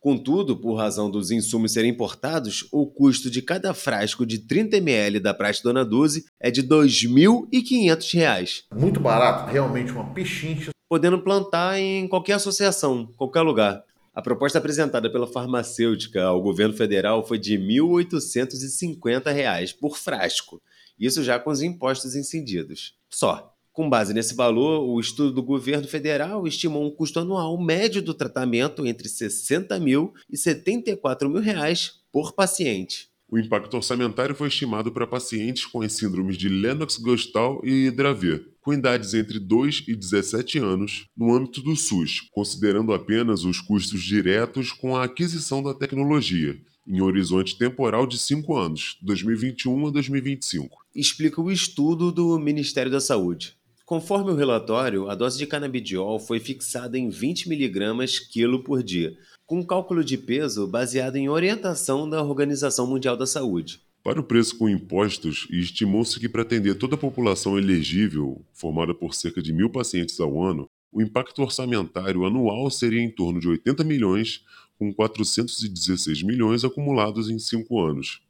Contudo, 0.00 0.56
por 0.56 0.76
razão 0.76 1.10
dos 1.10 1.32
insumos 1.32 1.72
serem 1.72 1.90
importados, 1.90 2.68
o 2.70 2.86
custo 2.86 3.28
de 3.28 3.42
cada 3.42 3.74
frasco 3.74 4.24
de 4.24 4.38
30 4.38 4.76
ml 4.76 5.18
da 5.18 5.34
Praxe 5.34 5.62
Dona 5.62 5.84
12 5.84 6.24
é 6.38 6.50
de 6.50 6.60
R$ 6.60 6.68
2.500. 6.68 8.64
Muito 8.72 9.00
barato, 9.00 9.50
realmente 9.50 9.90
uma 9.90 10.04
pechincha. 10.14 10.70
Podendo 10.88 11.18
plantar 11.20 11.78
em 11.80 12.06
qualquer 12.06 12.34
associação, 12.34 13.06
qualquer 13.16 13.42
lugar. 13.42 13.82
A 14.14 14.22
proposta 14.22 14.58
apresentada 14.58 15.10
pela 15.10 15.26
farmacêutica 15.26 16.24
ao 16.24 16.40
governo 16.40 16.74
federal 16.74 17.26
foi 17.26 17.38
de 17.38 17.56
R$ 17.56 17.62
1.850 17.80 19.74
por 19.80 19.98
frasco, 19.98 20.62
isso 20.98 21.22
já 21.22 21.38
com 21.38 21.50
os 21.50 21.62
impostos 21.62 22.16
incididos. 22.16 22.94
Só. 23.08 23.54
Com 23.78 23.88
base 23.88 24.12
nesse 24.12 24.34
valor, 24.34 24.80
o 24.80 24.98
estudo 24.98 25.30
do 25.30 25.40
governo 25.40 25.86
federal 25.86 26.48
estimou 26.48 26.84
um 26.84 26.90
custo 26.90 27.20
anual 27.20 27.56
médio 27.56 28.02
do 28.02 28.12
tratamento 28.12 28.84
entre 28.84 29.08
60 29.08 29.78
mil 29.78 30.12
e 30.28 30.36
74 30.36 31.30
mil 31.30 31.40
reais 31.40 32.00
por 32.10 32.32
paciente. 32.32 33.06
O 33.30 33.38
impacto 33.38 33.74
orçamentário 33.74 34.34
foi 34.34 34.48
estimado 34.48 34.90
para 34.90 35.06
pacientes 35.06 35.64
com 35.64 35.80
as 35.80 35.92
síndromes 35.92 36.36
de 36.36 36.48
Lennox-Gastaut 36.48 37.64
e 37.64 37.88
Dravet, 37.92 38.46
com 38.60 38.74
idades 38.74 39.14
entre 39.14 39.38
2 39.38 39.84
e 39.86 39.94
17 39.94 40.58
anos, 40.58 41.04
no 41.16 41.32
âmbito 41.32 41.62
do 41.62 41.76
SUS, 41.76 42.22
considerando 42.32 42.92
apenas 42.92 43.44
os 43.44 43.60
custos 43.60 44.02
diretos 44.02 44.72
com 44.72 44.96
a 44.96 45.04
aquisição 45.04 45.62
da 45.62 45.72
tecnologia, 45.72 46.60
em 46.84 47.00
horizonte 47.00 47.56
temporal 47.56 48.08
de 48.08 48.18
5 48.18 48.56
anos, 48.56 48.98
2021 49.02 49.86
a 49.86 49.90
2025. 49.90 50.78
Explica 50.92 51.40
o 51.40 51.52
estudo 51.52 52.10
do 52.10 52.36
Ministério 52.40 52.90
da 52.90 52.98
Saúde. 52.98 53.57
Conforme 53.88 54.30
o 54.30 54.34
relatório, 54.34 55.08
a 55.08 55.14
dose 55.14 55.38
de 55.38 55.46
canabidiol 55.46 56.20
foi 56.20 56.38
fixada 56.38 56.98
em 56.98 57.08
20 57.08 57.46
mg 57.50 58.28
quilo 58.30 58.62
por 58.62 58.82
dia, 58.82 59.16
com 59.46 59.64
cálculo 59.64 60.04
de 60.04 60.18
peso 60.18 60.66
baseado 60.66 61.16
em 61.16 61.30
orientação 61.30 62.06
da 62.06 62.22
Organização 62.22 62.86
Mundial 62.86 63.16
da 63.16 63.26
Saúde. 63.26 63.80
Para 64.04 64.20
o 64.20 64.22
preço 64.22 64.58
com 64.58 64.68
impostos, 64.68 65.48
estimou-se 65.50 66.20
que 66.20 66.28
para 66.28 66.42
atender 66.42 66.74
toda 66.74 66.96
a 66.96 66.98
população 66.98 67.58
elegível, 67.58 68.44
formada 68.52 68.92
por 68.92 69.14
cerca 69.14 69.40
de 69.40 69.54
mil 69.54 69.70
pacientes 69.70 70.20
ao 70.20 70.38
ano, 70.42 70.68
o 70.92 71.00
impacto 71.00 71.40
orçamentário 71.40 72.26
anual 72.26 72.70
seria 72.70 73.00
em 73.00 73.10
torno 73.10 73.40
de 73.40 73.48
80 73.48 73.84
milhões, 73.84 74.44
com 74.78 74.92
416 74.92 76.22
milhões 76.24 76.62
acumulados 76.62 77.30
em 77.30 77.38
cinco 77.38 77.80
anos. 77.80 78.20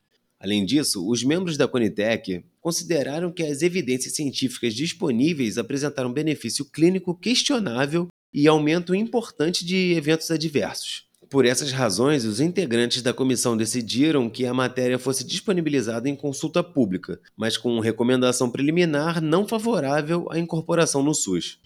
Além 0.41 0.65
disso, 0.65 1.09
os 1.09 1.25
membros 1.25 1.57
da 1.57 1.67
Conitec 1.67 2.45
consideraram 2.61 3.33
que 3.33 3.43
as 3.43 3.61
evidências 3.61 4.15
científicas 4.15 4.73
disponíveis 4.73 5.59
apresentaram 5.59 6.13
benefício 6.13 6.65
clínico 6.65 7.13
questionável 7.13 8.07
e 8.33 8.47
aumento 8.47 8.95
importante 8.95 9.65
de 9.65 9.95
eventos 9.95 10.31
adversos. 10.31 11.09
Por 11.29 11.45
essas 11.45 11.73
razões, 11.73 12.25
os 12.25 12.41
integrantes 12.41 13.03
da 13.03 13.13
comissão 13.13 13.57
decidiram 13.57 14.31
que 14.31 14.47
a 14.47 14.55
matéria 14.55 14.99
fosse 14.99 15.25
disponibilizada 15.25 16.09
em 16.09 16.15
consulta 16.15 16.63
pública, 16.63 17.21
mas 17.37 17.57
com 17.57 17.81
recomendação 17.81 18.49
preliminar 18.49 19.21
não 19.21 19.47
favorável 19.47 20.29
à 20.31 20.39
incorporação 20.39 21.03
no 21.03 21.15
SUS. 21.15 21.59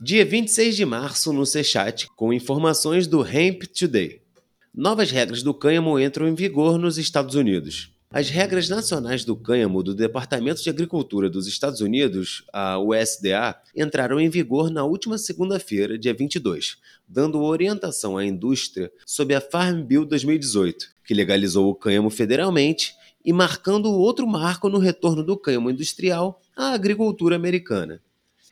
Dia 0.00 0.24
26 0.24 0.76
de 0.76 0.84
março 0.84 1.32
no 1.32 1.44
CChat, 1.44 2.06
com 2.14 2.32
informações 2.32 3.06
do 3.06 3.26
Hemp 3.26 3.64
Today. 3.64 4.27
Novas 4.78 5.10
regras 5.10 5.42
do 5.42 5.52
cânhamo 5.52 5.98
entram 5.98 6.28
em 6.28 6.36
vigor 6.36 6.78
nos 6.78 6.98
Estados 6.98 7.34
Unidos. 7.34 7.90
As 8.12 8.30
regras 8.30 8.68
nacionais 8.68 9.24
do 9.24 9.34
cânhamo 9.34 9.82
do 9.82 9.92
Departamento 9.92 10.62
de 10.62 10.70
Agricultura 10.70 11.28
dos 11.28 11.48
Estados 11.48 11.80
Unidos, 11.80 12.44
a 12.52 12.78
USDA, 12.78 13.60
entraram 13.74 14.20
em 14.20 14.28
vigor 14.28 14.70
na 14.70 14.84
última 14.84 15.18
segunda-feira, 15.18 15.98
dia 15.98 16.14
22, 16.14 16.76
dando 17.08 17.42
orientação 17.42 18.16
à 18.16 18.24
indústria 18.24 18.88
sob 19.04 19.34
a 19.34 19.40
Farm 19.40 19.82
Bill 19.82 20.04
2018, 20.04 20.86
que 21.04 21.12
legalizou 21.12 21.68
o 21.68 21.74
cânhamo 21.74 22.08
federalmente 22.08 22.94
e 23.24 23.32
marcando 23.32 23.90
outro 23.90 24.28
marco 24.28 24.68
no 24.68 24.78
retorno 24.78 25.24
do 25.24 25.36
cânhamo 25.36 25.72
industrial 25.72 26.40
à 26.56 26.70
agricultura 26.70 27.34
americana. 27.34 28.00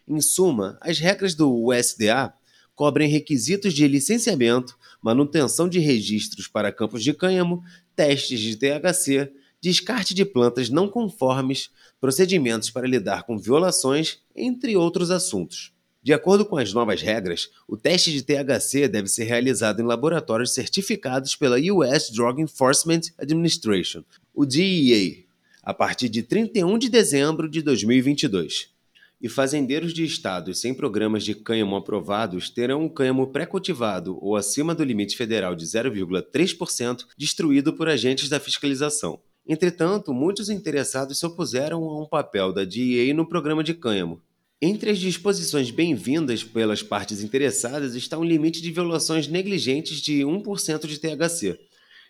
Em 0.09 0.21
suma, 0.21 0.77
as 0.81 0.99
regras 0.99 1.37
do 1.37 1.69
USDA 1.69 2.35
cobrem 2.75 3.09
requisitos 3.09 3.73
de 3.73 3.89
licenciamento, 3.89 4.77
manutenção 5.07 5.69
de 5.69 5.79
registros 5.79 6.49
para 6.49 6.73
campos 6.73 7.05
de 7.05 7.14
cânhamo, 7.14 7.62
testes 7.95 8.40
de 8.40 8.57
THC, 8.57 9.31
descarte 9.61 10.12
de 10.12 10.25
plantas 10.25 10.69
não 10.69 10.88
conformes, 10.88 11.71
procedimentos 12.01 12.71
para 12.71 12.88
lidar 12.88 13.23
com 13.23 13.38
violações, 13.38 14.19
entre 14.35 14.77
outros 14.77 15.12
assuntos. 15.12 15.73
De 16.03 16.12
acordo 16.12 16.45
com 16.45 16.57
as 16.57 16.73
novas 16.73 17.03
regras, 17.03 17.49
o 17.69 17.77
teste 17.77 18.12
de 18.12 18.23
THC 18.23 18.88
deve 18.88 19.07
ser 19.07 19.25
realizado 19.25 19.81
em 19.81 19.85
laboratórios 19.85 20.53
certificados 20.53 21.37
pela 21.37 21.57
US 21.57 22.11
Drug 22.11 22.42
Enforcement 22.42 23.03
Administration, 23.16 24.03
o 24.35 24.45
DEA, 24.45 25.25
a 25.62 25.73
partir 25.73 26.09
de 26.09 26.25
31 26.25 26.79
de 26.79 26.88
dezembro 26.88 27.49
de 27.49 27.62
2022. 27.62 28.76
E 29.21 29.29
fazendeiros 29.29 29.95
de 29.95 30.05
estados 30.05 30.61
sem 30.61 30.75
programas 30.75 31.25
de 31.25 31.35
cânhamo 31.35 31.75
aprovados 31.75 32.51
terão 32.51 32.83
um 32.83 32.89
cânhamo 32.89 33.29
pré-cultivado 33.29 34.19
ou 34.21 34.37
acima 34.37 34.75
do 34.75 34.85
limite 34.85 35.17
federal 35.17 35.55
de 35.55 35.65
0,3% 35.65 37.07
destruído 37.17 37.73
por 37.73 37.89
agentes 37.89 38.29
da 38.29 38.39
fiscalização. 38.39 39.19
Entretanto, 39.49 40.13
muitos 40.13 40.51
interessados 40.51 41.19
se 41.19 41.25
opuseram 41.25 41.83
a 41.85 42.03
um 42.03 42.07
papel 42.07 42.53
da 42.53 42.65
DEA 42.65 43.15
no 43.15 43.27
programa 43.27 43.65
de 43.65 43.73
cânhamo. 43.73 44.21
Entre 44.61 44.91
as 44.91 44.99
disposições 44.99 45.71
bem-vindas 45.71 46.43
pelas 46.43 46.83
partes 46.83 47.23
interessadas 47.23 47.95
está 47.95 48.19
um 48.19 48.25
limite 48.25 48.61
de 48.61 48.71
violações 48.71 49.29
negligentes 49.29 50.01
de 50.01 50.21
1% 50.23 50.87
de 50.87 50.99
THC. 50.99 51.59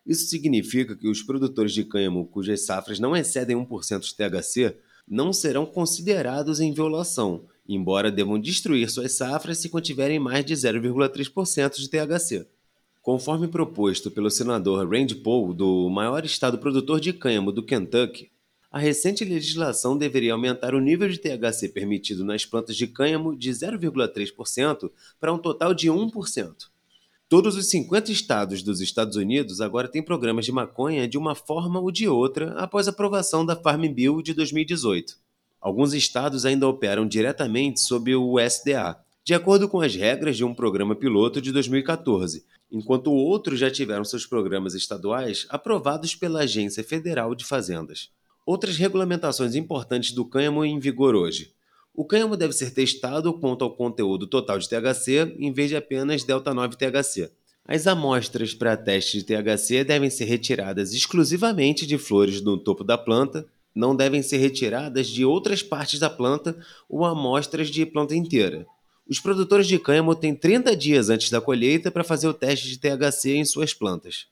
Isso 0.07 0.27
significa 0.27 0.97
que 0.97 1.09
os 1.09 1.23
produtores 1.23 1.73
de 1.73 1.85
cânhamo 1.85 2.27
cujas 2.27 2.65
safras 2.65 2.99
não 2.99 3.17
excedem 3.17 3.57
1% 3.57 4.01
de 4.01 4.15
THC 4.15 4.77
não 5.09 5.33
serão 5.33 5.65
considerados 5.65 6.61
em 6.61 6.73
violação, 6.73 7.45
embora 7.69 8.11
devam 8.11 8.41
destruir 8.41 8.91
suas 8.91 9.13
safras 9.13 9.59
se 9.59 9.69
contiverem 9.69 10.19
mais 10.19 10.45
de 10.45 10.55
0,3% 10.55 11.77
de 11.77 11.89
THC. 11.89 12.47
Conforme 13.03 13.47
proposto 13.47 14.11
pelo 14.11 14.31
senador 14.31 14.89
Rand 14.89 15.15
Paul, 15.23 15.55
do 15.55 15.89
maior 15.89 16.25
estado 16.25 16.59
produtor 16.59 17.01
de 17.01 17.13
cânhamo 17.13 17.53
do 17.53 17.63
Kentucky, 17.63 18.31
a 18.71 18.79
recente 18.79 19.25
legislação 19.25 19.97
deveria 19.97 20.33
aumentar 20.33 20.75
o 20.75 20.81
nível 20.81 21.09
de 21.09 21.19
THC 21.19 21.69
permitido 21.69 22.25
nas 22.25 22.45
plantas 22.45 22.77
de 22.77 22.87
cânhamo 22.87 23.37
de 23.37 23.51
0,3% 23.51 24.91
para 25.21 25.33
um 25.33 25.39
total 25.39 25.73
de 25.73 25.89
1%. 25.89 26.69
Todos 27.29 27.57
os 27.57 27.67
50 27.71 28.13
estados 28.13 28.63
dos 28.63 28.81
Estados 28.81 29.17
Unidos 29.17 29.61
agora 29.61 29.89
têm 29.89 30.01
programas 30.01 30.45
de 30.45 30.53
maconha 30.53 31.09
de 31.09 31.19
uma 31.19 31.35
forma 31.35 31.81
ou 31.81 31.91
de 31.91 32.07
outra 32.07 32.53
após 32.53 32.87
a 32.87 32.93
aprovação 32.93 33.45
da 33.45 33.57
Farm 33.57 33.85
Bill 33.89 34.23
de 34.23 34.33
2018. 34.33 35.17
Alguns 35.61 35.93
estados 35.93 36.47
ainda 36.47 36.69
operam 36.69 37.05
diretamente 37.05 37.81
sob 37.81 38.15
o 38.15 38.35
USDA, 38.35 38.97
de 39.25 39.35
acordo 39.35 39.69
com 39.69 39.81
as 39.81 39.93
regras 39.93 40.37
de 40.37 40.45
um 40.45 40.55
programa 40.55 40.95
piloto 40.95 41.43
de 41.43 41.51
2014, 41.51 42.45
enquanto 42.71 43.11
outros 43.11 43.59
já 43.59 43.73
tiveram 43.73 44.05
seus 44.05 44.25
programas 44.25 44.75
estaduais 44.75 45.47
aprovados 45.49 46.15
pela 46.15 46.43
Agência 46.43 46.85
Federal 46.85 47.35
de 47.35 47.45
Fazendas. 47.45 48.09
Outras 48.47 48.77
regulamentações 48.77 49.57
importantes 49.57 50.13
do 50.13 50.25
cânhamo 50.25 50.65
em 50.65 50.79
vigor 50.79 51.17
hoje. 51.17 51.56
O 51.97 52.05
cânhamo 52.05 52.37
deve 52.37 52.53
ser 52.53 52.73
testado 52.73 53.33
quanto 53.33 53.65
ao 53.65 53.75
conteúdo 53.75 54.27
total 54.27 54.59
de 54.59 54.69
THC, 54.69 55.35
em 55.39 55.51
vez 55.51 55.71
de 55.71 55.77
apenas 55.77 56.23
delta 56.23 56.53
9 56.53 56.77
THC. 56.77 57.31
As 57.67 57.87
amostras 57.87 58.53
para 58.53 58.77
teste 58.77 59.17
de 59.17 59.25
THC 59.25 59.83
devem 59.83 60.11
ser 60.11 60.27
retiradas 60.27 60.93
exclusivamente 60.93 61.87
de 61.87 61.97
flores 61.97 62.43
no 62.43 62.59
topo 62.59 62.85
da 62.85 62.99
planta, 62.99 63.47
não 63.75 63.97
devem 63.97 64.23
ser 64.23 64.37
retiradas 64.37 65.07
de 65.07 65.25
outras 65.25 65.63
partes 65.63 65.99
da 65.99 66.11
planta 66.11 66.55
ou 66.87 67.03
amostras 67.03 67.69
de 67.69 67.87
planta 67.87 68.15
inteira. 68.15 68.67
Os 69.09 69.19
produtores 69.19 69.67
de 69.67 69.79
cânhamo 69.79 70.15
têm 70.15 70.35
30 70.35 70.77
dias 70.77 71.09
antes 71.09 71.31
da 71.31 71.41
colheita 71.41 71.91
para 71.91 72.05
fazer 72.05 72.29
o 72.29 72.35
teste 72.35 72.69
de 72.69 72.79
THC 72.79 73.37
em 73.37 73.45
suas 73.47 73.73
plantas. 73.73 74.27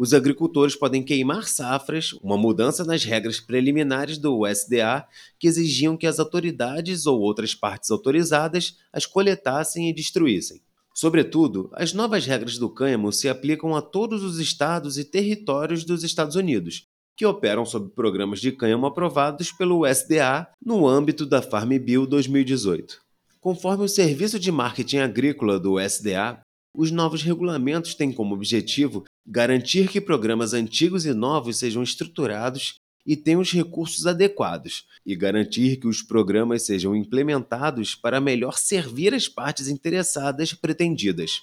Os 0.00 0.14
agricultores 0.14 0.74
podem 0.74 1.02
queimar 1.02 1.46
safras, 1.46 2.14
uma 2.22 2.38
mudança 2.38 2.82
nas 2.84 3.04
regras 3.04 3.38
preliminares 3.38 4.16
do 4.16 4.34
USDA 4.34 5.06
que 5.38 5.46
exigiam 5.46 5.94
que 5.94 6.06
as 6.06 6.18
autoridades 6.18 7.04
ou 7.04 7.20
outras 7.20 7.54
partes 7.54 7.90
autorizadas 7.90 8.78
as 8.90 9.04
coletassem 9.04 9.90
e 9.90 9.92
destruíssem. 9.92 10.62
Sobretudo, 10.94 11.68
as 11.74 11.92
novas 11.92 12.24
regras 12.24 12.56
do 12.56 12.70
cânhamo 12.70 13.12
se 13.12 13.28
aplicam 13.28 13.76
a 13.76 13.82
todos 13.82 14.22
os 14.24 14.38
estados 14.38 14.96
e 14.96 15.04
territórios 15.04 15.84
dos 15.84 16.02
Estados 16.02 16.34
Unidos, 16.34 16.88
que 17.14 17.26
operam 17.26 17.66
sob 17.66 17.90
programas 17.90 18.40
de 18.40 18.52
cânhamo 18.52 18.86
aprovados 18.86 19.52
pelo 19.52 19.86
USDA 19.86 20.48
no 20.64 20.88
âmbito 20.88 21.26
da 21.26 21.42
Farm 21.42 21.76
Bill 21.76 22.06
2018. 22.06 23.02
Conforme 23.38 23.84
o 23.84 23.88
Serviço 23.88 24.40
de 24.40 24.50
Marketing 24.50 25.00
Agrícola 25.00 25.60
do 25.60 25.78
SDA, 25.78 26.40
os 26.74 26.90
novos 26.90 27.22
regulamentos 27.22 27.94
têm 27.94 28.12
como 28.12 28.34
objetivo 28.34 29.04
garantir 29.26 29.88
que 29.88 30.00
programas 30.00 30.54
antigos 30.54 31.04
e 31.04 31.12
novos 31.12 31.58
sejam 31.58 31.82
estruturados 31.82 32.80
e 33.04 33.16
tenham 33.16 33.40
os 33.40 33.50
recursos 33.50 34.06
adequados, 34.06 34.86
e 35.04 35.16
garantir 35.16 35.78
que 35.78 35.88
os 35.88 36.02
programas 36.02 36.66
sejam 36.66 36.94
implementados 36.94 37.94
para 37.94 38.20
melhor 38.20 38.58
servir 38.58 39.14
as 39.14 39.26
partes 39.26 39.68
interessadas 39.68 40.52
pretendidas. 40.52 41.42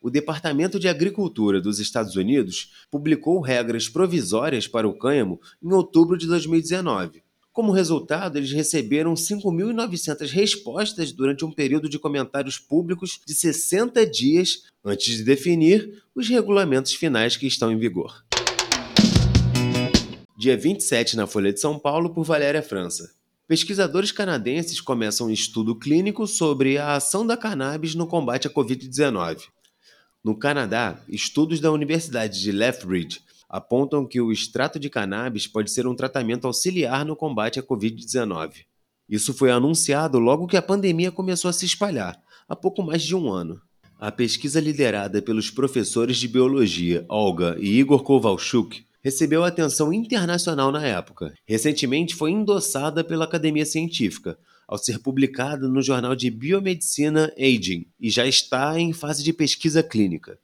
O 0.00 0.10
Departamento 0.10 0.78
de 0.78 0.86
Agricultura 0.86 1.60
dos 1.60 1.80
Estados 1.80 2.14
Unidos 2.14 2.72
publicou 2.90 3.40
regras 3.40 3.88
provisórias 3.88 4.68
para 4.68 4.86
o 4.86 4.96
cânhamo 4.96 5.40
em 5.62 5.72
outubro 5.72 6.16
de 6.16 6.26
2019 6.26 7.22
como 7.58 7.72
resultado, 7.72 8.38
eles 8.38 8.52
receberam 8.52 9.14
5.900 9.14 10.30
respostas 10.30 11.10
durante 11.10 11.44
um 11.44 11.50
período 11.50 11.88
de 11.88 11.98
comentários 11.98 12.56
públicos 12.56 13.18
de 13.26 13.34
60 13.34 14.06
dias 14.06 14.62
antes 14.84 15.16
de 15.16 15.24
definir 15.24 16.04
os 16.14 16.28
regulamentos 16.28 16.94
finais 16.94 17.36
que 17.36 17.48
estão 17.48 17.72
em 17.72 17.76
vigor. 17.76 18.24
Dia 20.38 20.56
27, 20.56 21.16
na 21.16 21.26
Folha 21.26 21.52
de 21.52 21.58
São 21.58 21.76
Paulo, 21.80 22.14
por 22.14 22.22
Valéria 22.22 22.62
França. 22.62 23.12
Pesquisadores 23.48 24.12
canadenses 24.12 24.80
começam 24.80 25.26
um 25.26 25.30
estudo 25.30 25.74
clínico 25.74 26.28
sobre 26.28 26.78
a 26.78 26.94
ação 26.94 27.26
da 27.26 27.36
cannabis 27.36 27.92
no 27.96 28.06
combate 28.06 28.46
à 28.46 28.50
Covid-19. 28.50 29.40
No 30.22 30.38
Canadá, 30.38 31.02
estudos 31.08 31.58
da 31.58 31.72
Universidade 31.72 32.40
de 32.40 32.52
Lethbridge 32.52 33.20
apontam 33.48 34.06
que 34.06 34.20
o 34.20 34.30
extrato 34.30 34.78
de 34.78 34.90
cannabis 34.90 35.46
pode 35.46 35.70
ser 35.70 35.86
um 35.86 35.94
tratamento 35.94 36.46
auxiliar 36.46 37.04
no 37.04 37.16
combate 37.16 37.58
à 37.58 37.62
Covid-19. 37.62 38.66
Isso 39.08 39.32
foi 39.32 39.50
anunciado 39.50 40.18
logo 40.18 40.46
que 40.46 40.56
a 40.56 40.62
pandemia 40.62 41.10
começou 41.10 41.48
a 41.48 41.52
se 41.52 41.64
espalhar, 41.64 42.20
há 42.46 42.54
pouco 42.54 42.82
mais 42.82 43.02
de 43.02 43.16
um 43.16 43.30
ano. 43.30 43.60
A 43.98 44.12
pesquisa 44.12 44.60
liderada 44.60 45.22
pelos 45.22 45.50
professores 45.50 46.18
de 46.18 46.28
biologia 46.28 47.04
Olga 47.08 47.56
e 47.58 47.78
Igor 47.78 48.02
Kovalchuk 48.02 48.84
recebeu 49.02 49.42
atenção 49.42 49.92
internacional 49.92 50.70
na 50.70 50.86
época. 50.86 51.32
Recentemente 51.46 52.14
foi 52.14 52.30
endossada 52.30 53.02
pela 53.02 53.24
Academia 53.24 53.64
Científica, 53.64 54.38
ao 54.68 54.76
ser 54.76 54.98
publicado 54.98 55.68
no 55.68 55.80
jornal 55.80 56.14
de 56.14 56.30
Biomedicina 56.30 57.32
Aging 57.38 57.86
e 57.98 58.10
já 58.10 58.26
está 58.26 58.78
em 58.78 58.92
fase 58.92 59.24
de 59.24 59.32
pesquisa 59.32 59.82
clínica. 59.82 60.38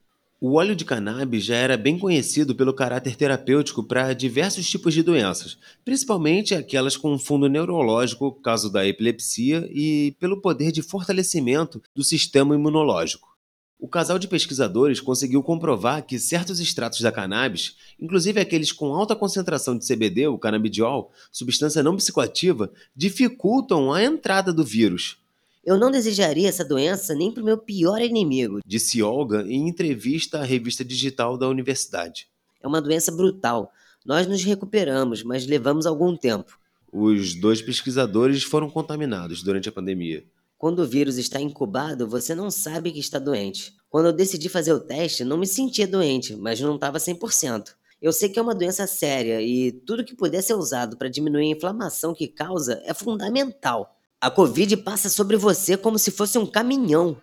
O 0.46 0.56
óleo 0.56 0.76
de 0.76 0.84
cannabis 0.84 1.42
já 1.42 1.56
era 1.56 1.74
bem 1.74 1.98
conhecido 1.98 2.54
pelo 2.54 2.74
caráter 2.74 3.16
terapêutico 3.16 3.82
para 3.82 4.12
diversos 4.12 4.68
tipos 4.68 4.92
de 4.92 5.02
doenças, 5.02 5.56
principalmente 5.82 6.54
aquelas 6.54 6.98
com 6.98 7.18
fundo 7.18 7.48
neurológico, 7.48 8.30
caso 8.42 8.70
da 8.70 8.86
epilepsia, 8.86 9.66
e 9.72 10.14
pelo 10.20 10.42
poder 10.42 10.70
de 10.70 10.82
fortalecimento 10.82 11.80
do 11.94 12.04
sistema 12.04 12.54
imunológico. 12.54 13.34
O 13.78 13.88
casal 13.88 14.18
de 14.18 14.28
pesquisadores 14.28 15.00
conseguiu 15.00 15.42
comprovar 15.42 16.04
que 16.04 16.18
certos 16.18 16.60
extratos 16.60 17.00
da 17.00 17.10
cannabis, 17.10 17.76
inclusive 17.98 18.38
aqueles 18.38 18.70
com 18.70 18.92
alta 18.92 19.16
concentração 19.16 19.78
de 19.78 19.86
CBD, 19.86 20.26
o 20.26 20.38
canabidiol, 20.38 21.10
substância 21.32 21.82
não 21.82 21.96
psicoativa, 21.96 22.70
dificultam 22.94 23.90
a 23.90 24.04
entrada 24.04 24.52
do 24.52 24.62
vírus. 24.62 25.23
Eu 25.64 25.78
não 25.78 25.90
desejaria 25.90 26.46
essa 26.46 26.62
doença 26.62 27.14
nem 27.14 27.32
para 27.32 27.42
o 27.42 27.46
meu 27.46 27.56
pior 27.56 27.98
inimigo, 28.02 28.60
disse 28.66 29.02
Olga 29.02 29.46
em 29.48 29.66
entrevista 29.66 30.40
à 30.40 30.44
revista 30.44 30.84
digital 30.84 31.38
da 31.38 31.48
universidade. 31.48 32.28
É 32.62 32.68
uma 32.68 32.82
doença 32.82 33.10
brutal. 33.10 33.72
Nós 34.04 34.26
nos 34.26 34.44
recuperamos, 34.44 35.22
mas 35.22 35.46
levamos 35.46 35.86
algum 35.86 36.14
tempo. 36.14 36.58
Os 36.92 37.34
dois 37.34 37.62
pesquisadores 37.62 38.42
foram 38.42 38.68
contaminados 38.68 39.42
durante 39.42 39.66
a 39.66 39.72
pandemia. 39.72 40.22
Quando 40.58 40.80
o 40.80 40.86
vírus 40.86 41.16
está 41.16 41.40
incubado, 41.40 42.06
você 42.06 42.34
não 42.34 42.50
sabe 42.50 42.92
que 42.92 43.00
está 43.00 43.18
doente. 43.18 43.74
Quando 43.88 44.06
eu 44.06 44.12
decidi 44.12 44.50
fazer 44.50 44.74
o 44.74 44.80
teste, 44.80 45.24
não 45.24 45.38
me 45.38 45.46
sentia 45.46 45.88
doente, 45.88 46.36
mas 46.36 46.60
não 46.60 46.74
estava 46.74 46.98
100%. 46.98 47.70
Eu 48.02 48.12
sei 48.12 48.28
que 48.28 48.38
é 48.38 48.42
uma 48.42 48.54
doença 48.54 48.86
séria 48.86 49.40
e 49.40 49.72
tudo 49.72 50.04
que 50.04 50.14
puder 50.14 50.42
ser 50.42 50.54
usado 50.54 50.98
para 50.98 51.08
diminuir 51.08 51.46
a 51.46 51.56
inflamação 51.56 52.12
que 52.14 52.28
causa 52.28 52.82
é 52.84 52.92
fundamental. 52.92 53.93
A 54.24 54.30
Covid 54.30 54.78
passa 54.78 55.10
sobre 55.10 55.36
você 55.36 55.76
como 55.76 55.98
se 55.98 56.10
fosse 56.10 56.38
um 56.38 56.46
caminhão. 56.46 57.18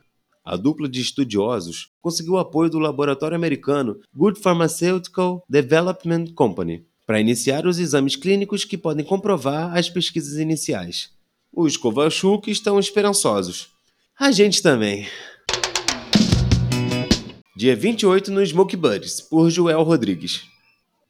A 0.46 0.56
dupla 0.56 0.88
de 0.88 1.02
estudiosos 1.02 1.90
conseguiu 2.00 2.38
apoio 2.38 2.70
do 2.70 2.78
laboratório 2.78 3.36
americano 3.36 4.00
Good 4.14 4.40
Pharmaceutical 4.40 5.44
Development 5.50 6.26
Company 6.36 6.86
para 7.08 7.20
iniciar 7.20 7.66
os 7.66 7.80
exames 7.80 8.16
clínicos 8.16 8.64
que 8.64 8.78
podem 8.78 9.04
comprovar 9.04 9.76
as 9.76 9.90
pesquisas 9.90 10.38
iniciais. 10.38 11.10
Os 11.52 11.76
Kovalchuk 11.76 12.52
estão 12.52 12.80
esperançosos. 12.80 13.70
A 14.20 14.32
gente 14.32 14.62
também. 14.62 15.08
Dia 17.58 17.76
28 17.76 18.32
no 18.32 18.46
Smoke 18.46 18.78
Buddies, 18.78 19.20
por 19.22 19.50
Joel 19.50 19.82
Rodrigues. 19.82 20.44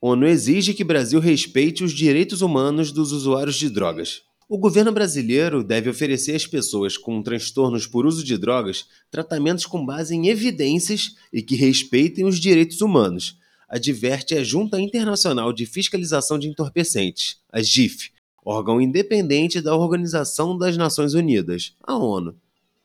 ONU 0.01 0.25
exige 0.25 0.73
que 0.73 0.85
Brasil 0.85 1.19
respeite 1.19 1.83
os 1.83 1.91
direitos 1.91 2.41
humanos 2.41 2.93
dos 2.93 3.11
usuários 3.11 3.57
de 3.57 3.69
drogas. 3.69 4.21
O 4.53 4.57
governo 4.57 4.91
brasileiro 4.91 5.63
deve 5.63 5.89
oferecer 5.89 6.35
às 6.35 6.45
pessoas 6.45 6.97
com 6.97 7.23
transtornos 7.23 7.87
por 7.87 8.05
uso 8.05 8.21
de 8.21 8.37
drogas 8.37 8.85
tratamentos 9.09 9.65
com 9.65 9.85
base 9.85 10.13
em 10.13 10.27
evidências 10.27 11.15
e 11.31 11.41
que 11.41 11.55
respeitem 11.55 12.25
os 12.25 12.37
direitos 12.37 12.81
humanos, 12.81 13.37
adverte 13.69 14.35
a 14.35 14.43
Junta 14.43 14.77
Internacional 14.77 15.53
de 15.53 15.65
Fiscalização 15.65 16.37
de 16.37 16.49
Entorpecentes, 16.49 17.37
a 17.49 17.61
GIF, 17.61 18.11
órgão 18.43 18.81
independente 18.81 19.61
da 19.61 19.73
Organização 19.73 20.57
das 20.57 20.75
Nações 20.75 21.13
Unidas, 21.13 21.73
a 21.81 21.95
ONU. 21.95 22.35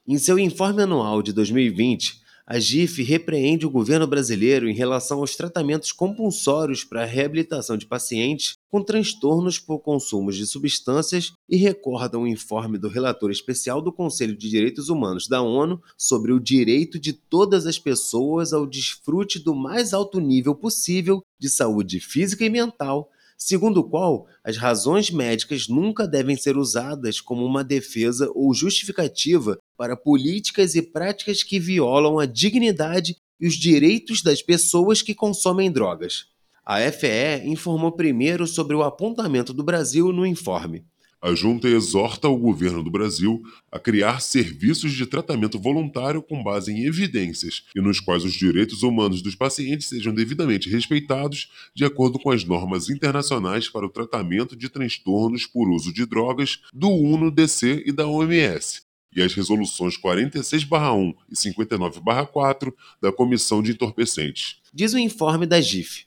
Em 0.07 0.18
seu 0.18 0.38
informe 0.38 0.83
anual 0.85 1.20
de 1.20 1.33
2020, 1.33 2.20
a 2.46 2.61
GIF 2.61 3.02
repreende 3.02 3.66
o 3.66 3.70
governo 3.70 4.06
brasileiro 4.06 4.68
em 4.68 4.72
relação 4.72 5.18
aos 5.18 5.35
tratamentos 5.35 5.90
compulsórios 5.90 6.85
para 6.85 7.02
a 7.02 7.06
reabilitação 7.06 7.76
de 7.76 7.87
pacientes 7.87 8.54
com 8.70 8.80
transtornos 8.80 9.59
por 9.59 9.80
consumo 9.80 10.30
de 10.30 10.46
substâncias 10.46 11.32
e 11.48 11.56
recorda 11.56 12.16
um 12.16 12.26
informe 12.26 12.78
do 12.78 12.88
relator 12.88 13.32
especial 13.32 13.82
do 13.82 13.92
Conselho 13.92 14.37
de 14.37 14.48
Direitos 14.48 14.88
Humanos 14.88 15.26
da 15.26 15.42
ONU 15.42 15.82
sobre 15.98 16.32
o 16.32 16.38
direito 16.38 17.00
de 17.00 17.12
todas 17.12 17.66
as 17.66 17.80
pessoas 17.80 18.52
ao 18.52 18.64
desfrute 18.64 19.40
do 19.40 19.52
mais 19.52 19.92
alto 19.92 20.20
nível 20.20 20.54
possível 20.54 21.24
de 21.38 21.48
saúde 21.48 21.98
física 21.98 22.44
e 22.44 22.50
mental 22.50 23.11
segundo 23.37 23.79
o 23.79 23.88
qual 23.88 24.27
as 24.42 24.57
razões 24.57 25.11
médicas 25.11 25.68
nunca 25.68 26.07
devem 26.07 26.37
ser 26.37 26.57
usadas 26.57 27.20
como 27.20 27.44
uma 27.44 27.62
defesa 27.62 28.31
ou 28.35 28.53
justificativa 28.55 29.59
para 29.77 29.96
políticas 29.96 30.75
e 30.75 30.83
práticas 30.83 31.42
que 31.42 31.59
violam 31.59 32.18
a 32.18 32.27
dignidade 32.27 33.16
e 33.40 33.46
os 33.46 33.55
direitos 33.55 34.22
das 34.22 34.42
pessoas 34.42 35.03
que 35.03 35.14
consomem 35.14 35.70
drogas. 35.70 36.27
A 36.64 36.81
FE 36.90 37.42
informou 37.44 37.92
primeiro 37.92 38.46
sobre 38.46 38.75
o 38.75 38.83
apontamento 38.83 39.53
do 39.53 39.62
Brasil 39.62 40.12
no 40.12 40.27
informe 40.27 40.85
a 41.27 41.35
junta 41.35 41.67
exorta 41.67 42.29
o 42.29 42.37
governo 42.37 42.85
do 42.85 42.91
Brasil 42.91 43.43
a 43.73 43.81
criar 43.81 44.21
serviços 44.21 44.93
de 44.93 45.05
tratamento 45.07 45.59
voluntário 45.59 46.23
com 46.23 46.41
base 46.41 46.71
em 46.71 46.85
evidências 46.85 47.65
e 47.75 47.81
nos 47.81 47.99
quais 47.99 48.25
os 48.25 48.33
direitos 48.33 48.85
humanos 48.85 49.21
dos 49.21 49.35
pacientes 49.35 49.89
sejam 49.89 50.15
devidamente 50.15 50.71
respeitados 50.71 51.51
de 51.75 51.85
acordo 51.85 52.17
com 52.21 52.31
as 52.31 52.45
normas 52.45 52.89
internacionais 52.89 53.69
para 53.69 53.85
o 53.85 53.91
tratamento 53.91 54.55
de 54.55 54.69
transtornos 54.69 55.47
por 55.47 55.69
uso 55.69 55.93
de 55.93 56.07
drogas 56.07 56.61
do 56.73 56.91
UNO-DC 56.91 57.83
e 57.85 57.91
da 57.91 58.07
OMS 58.07 58.83
e 59.12 59.21
as 59.21 59.35
resoluções 59.35 59.97
46/1 59.97 61.12
e 61.29 61.35
59/4 61.35 62.73
da 63.03 63.11
Comissão 63.11 63.61
de 63.61 63.73
Entorpecentes. 63.73 64.59
Diz 64.73 64.93
o 64.95 64.99
informe 64.99 65.45
da 65.45 65.61
GIF. 65.61 66.05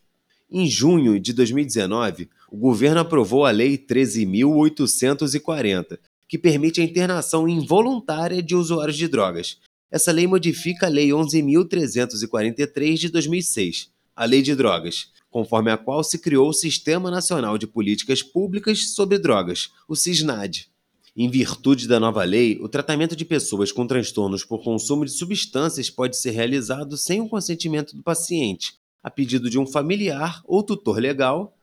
Em 0.49 0.65
junho 0.65 1.19
de 1.19 1.33
2019, 1.33 2.29
o 2.51 2.57
governo 2.57 2.99
aprovou 2.99 3.45
a 3.45 3.51
Lei 3.51 3.77
13.840, 3.77 5.99
que 6.27 6.37
permite 6.37 6.81
a 6.81 6.83
internação 6.83 7.47
involuntária 7.47 8.41
de 8.41 8.55
usuários 8.55 8.97
de 8.97 9.07
drogas. 9.07 9.59
Essa 9.91 10.11
lei 10.11 10.25
modifica 10.27 10.87
a 10.87 10.89
Lei 10.89 11.09
11.343 11.09 12.95
de 12.95 13.09
2006, 13.09 13.89
a 14.15 14.25
Lei 14.25 14.41
de 14.41 14.55
Drogas, 14.55 15.11
conforme 15.31 15.71
a 15.71 15.77
qual 15.77 16.03
se 16.03 16.19
criou 16.19 16.49
o 16.49 16.53
Sistema 16.53 17.09
Nacional 17.09 17.57
de 17.57 17.65
Políticas 17.65 18.21
Públicas 18.21 18.93
sobre 18.93 19.17
Drogas, 19.17 19.71
o 19.87 19.95
SISNAD. 19.95 20.67
Em 21.15 21.29
virtude 21.29 21.87
da 21.87 21.99
nova 21.99 22.23
lei, 22.23 22.59
o 22.61 22.69
tratamento 22.69 23.15
de 23.15 23.25
pessoas 23.25 23.71
com 23.71 23.87
transtornos 23.87 24.43
por 24.43 24.63
consumo 24.63 25.05
de 25.05 25.11
substâncias 25.11 25.89
pode 25.89 26.17
ser 26.17 26.29
realizado 26.31 26.95
sem 26.95 27.19
o 27.19 27.27
consentimento 27.27 27.95
do 27.95 28.03
paciente, 28.03 28.73
a 29.03 29.09
pedido 29.09 29.49
de 29.49 29.57
um 29.57 29.65
familiar 29.65 30.43
ou 30.45 30.61
tutor 30.61 30.99
legal 30.99 31.58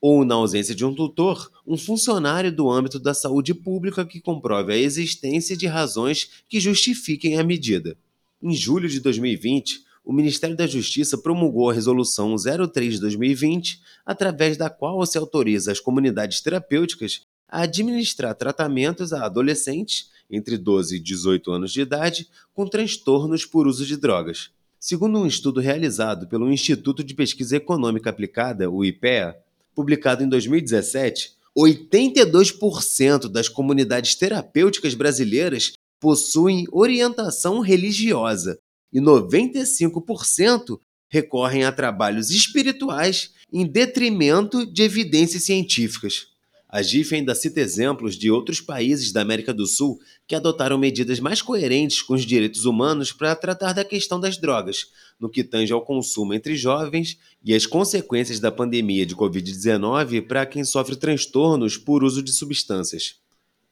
ou, 0.00 0.24
na 0.24 0.34
ausência 0.34 0.74
de 0.74 0.84
um 0.84 0.94
tutor, 0.94 1.50
um 1.66 1.76
funcionário 1.76 2.52
do 2.52 2.70
âmbito 2.70 2.98
da 2.98 3.14
saúde 3.14 3.52
pública 3.52 4.04
que 4.04 4.20
comprove 4.20 4.72
a 4.72 4.76
existência 4.76 5.56
de 5.56 5.66
razões 5.66 6.30
que 6.48 6.60
justifiquem 6.60 7.38
a 7.38 7.44
medida. 7.44 7.96
Em 8.42 8.54
julho 8.54 8.88
de 8.88 9.00
2020, 9.00 9.82
o 10.04 10.12
Ministério 10.12 10.56
da 10.56 10.66
Justiça 10.66 11.18
promulgou 11.18 11.68
a 11.68 11.74
Resolução 11.74 12.34
03 12.36 12.94
de 12.94 13.00
2020, 13.00 13.80
através 14.06 14.56
da 14.56 14.70
qual 14.70 15.04
se 15.04 15.18
autoriza 15.18 15.70
as 15.72 15.80
comunidades 15.80 16.40
terapêuticas 16.40 17.26
a 17.48 17.62
administrar 17.62 18.34
tratamentos 18.34 19.12
a 19.12 19.24
adolescentes 19.24 20.10
entre 20.30 20.56
12 20.56 20.96
e 20.96 21.00
18 21.00 21.50
anos 21.50 21.72
de 21.72 21.80
idade 21.80 22.28
com 22.54 22.66
transtornos 22.66 23.44
por 23.44 23.66
uso 23.66 23.84
de 23.84 23.96
drogas. 23.96 24.50
Segundo 24.78 25.18
um 25.18 25.26
estudo 25.26 25.60
realizado 25.60 26.28
pelo 26.28 26.50
Instituto 26.50 27.02
de 27.02 27.14
Pesquisa 27.14 27.56
Econômica 27.56 28.10
Aplicada, 28.10 28.70
o 28.70 28.84
IPEA, 28.84 29.36
publicado 29.78 30.24
em 30.24 30.28
2017, 30.28 31.36
82% 31.56 33.28
das 33.28 33.48
comunidades 33.48 34.16
terapêuticas 34.16 34.92
brasileiras 34.92 35.74
possuem 36.00 36.66
orientação 36.72 37.60
religiosa 37.60 38.58
e 38.92 39.00
95% 39.00 40.80
recorrem 41.08 41.62
a 41.62 41.70
trabalhos 41.70 42.30
espirituais 42.30 43.30
em 43.52 43.64
detrimento 43.64 44.66
de 44.66 44.82
evidências 44.82 45.44
científicas. 45.44 46.26
A 46.70 46.82
GIF 46.82 47.14
ainda 47.14 47.34
cita 47.34 47.60
exemplos 47.60 48.14
de 48.14 48.30
outros 48.30 48.60
países 48.60 49.10
da 49.10 49.22
América 49.22 49.54
do 49.54 49.66
Sul 49.66 49.98
que 50.26 50.34
adotaram 50.34 50.76
medidas 50.76 51.18
mais 51.18 51.40
coerentes 51.40 52.02
com 52.02 52.12
os 52.12 52.26
direitos 52.26 52.66
humanos 52.66 53.10
para 53.10 53.34
tratar 53.34 53.72
da 53.72 53.82
questão 53.82 54.20
das 54.20 54.36
drogas, 54.36 54.88
no 55.18 55.30
que 55.30 55.42
tange 55.42 55.72
ao 55.72 55.80
consumo 55.80 56.34
entre 56.34 56.54
jovens 56.56 57.18
e 57.42 57.54
as 57.54 57.64
consequências 57.64 58.38
da 58.38 58.52
pandemia 58.52 59.06
de 59.06 59.16
Covid-19 59.16 60.26
para 60.26 60.44
quem 60.44 60.62
sofre 60.62 60.94
transtornos 60.94 61.78
por 61.78 62.04
uso 62.04 62.22
de 62.22 62.32
substâncias. 62.32 63.14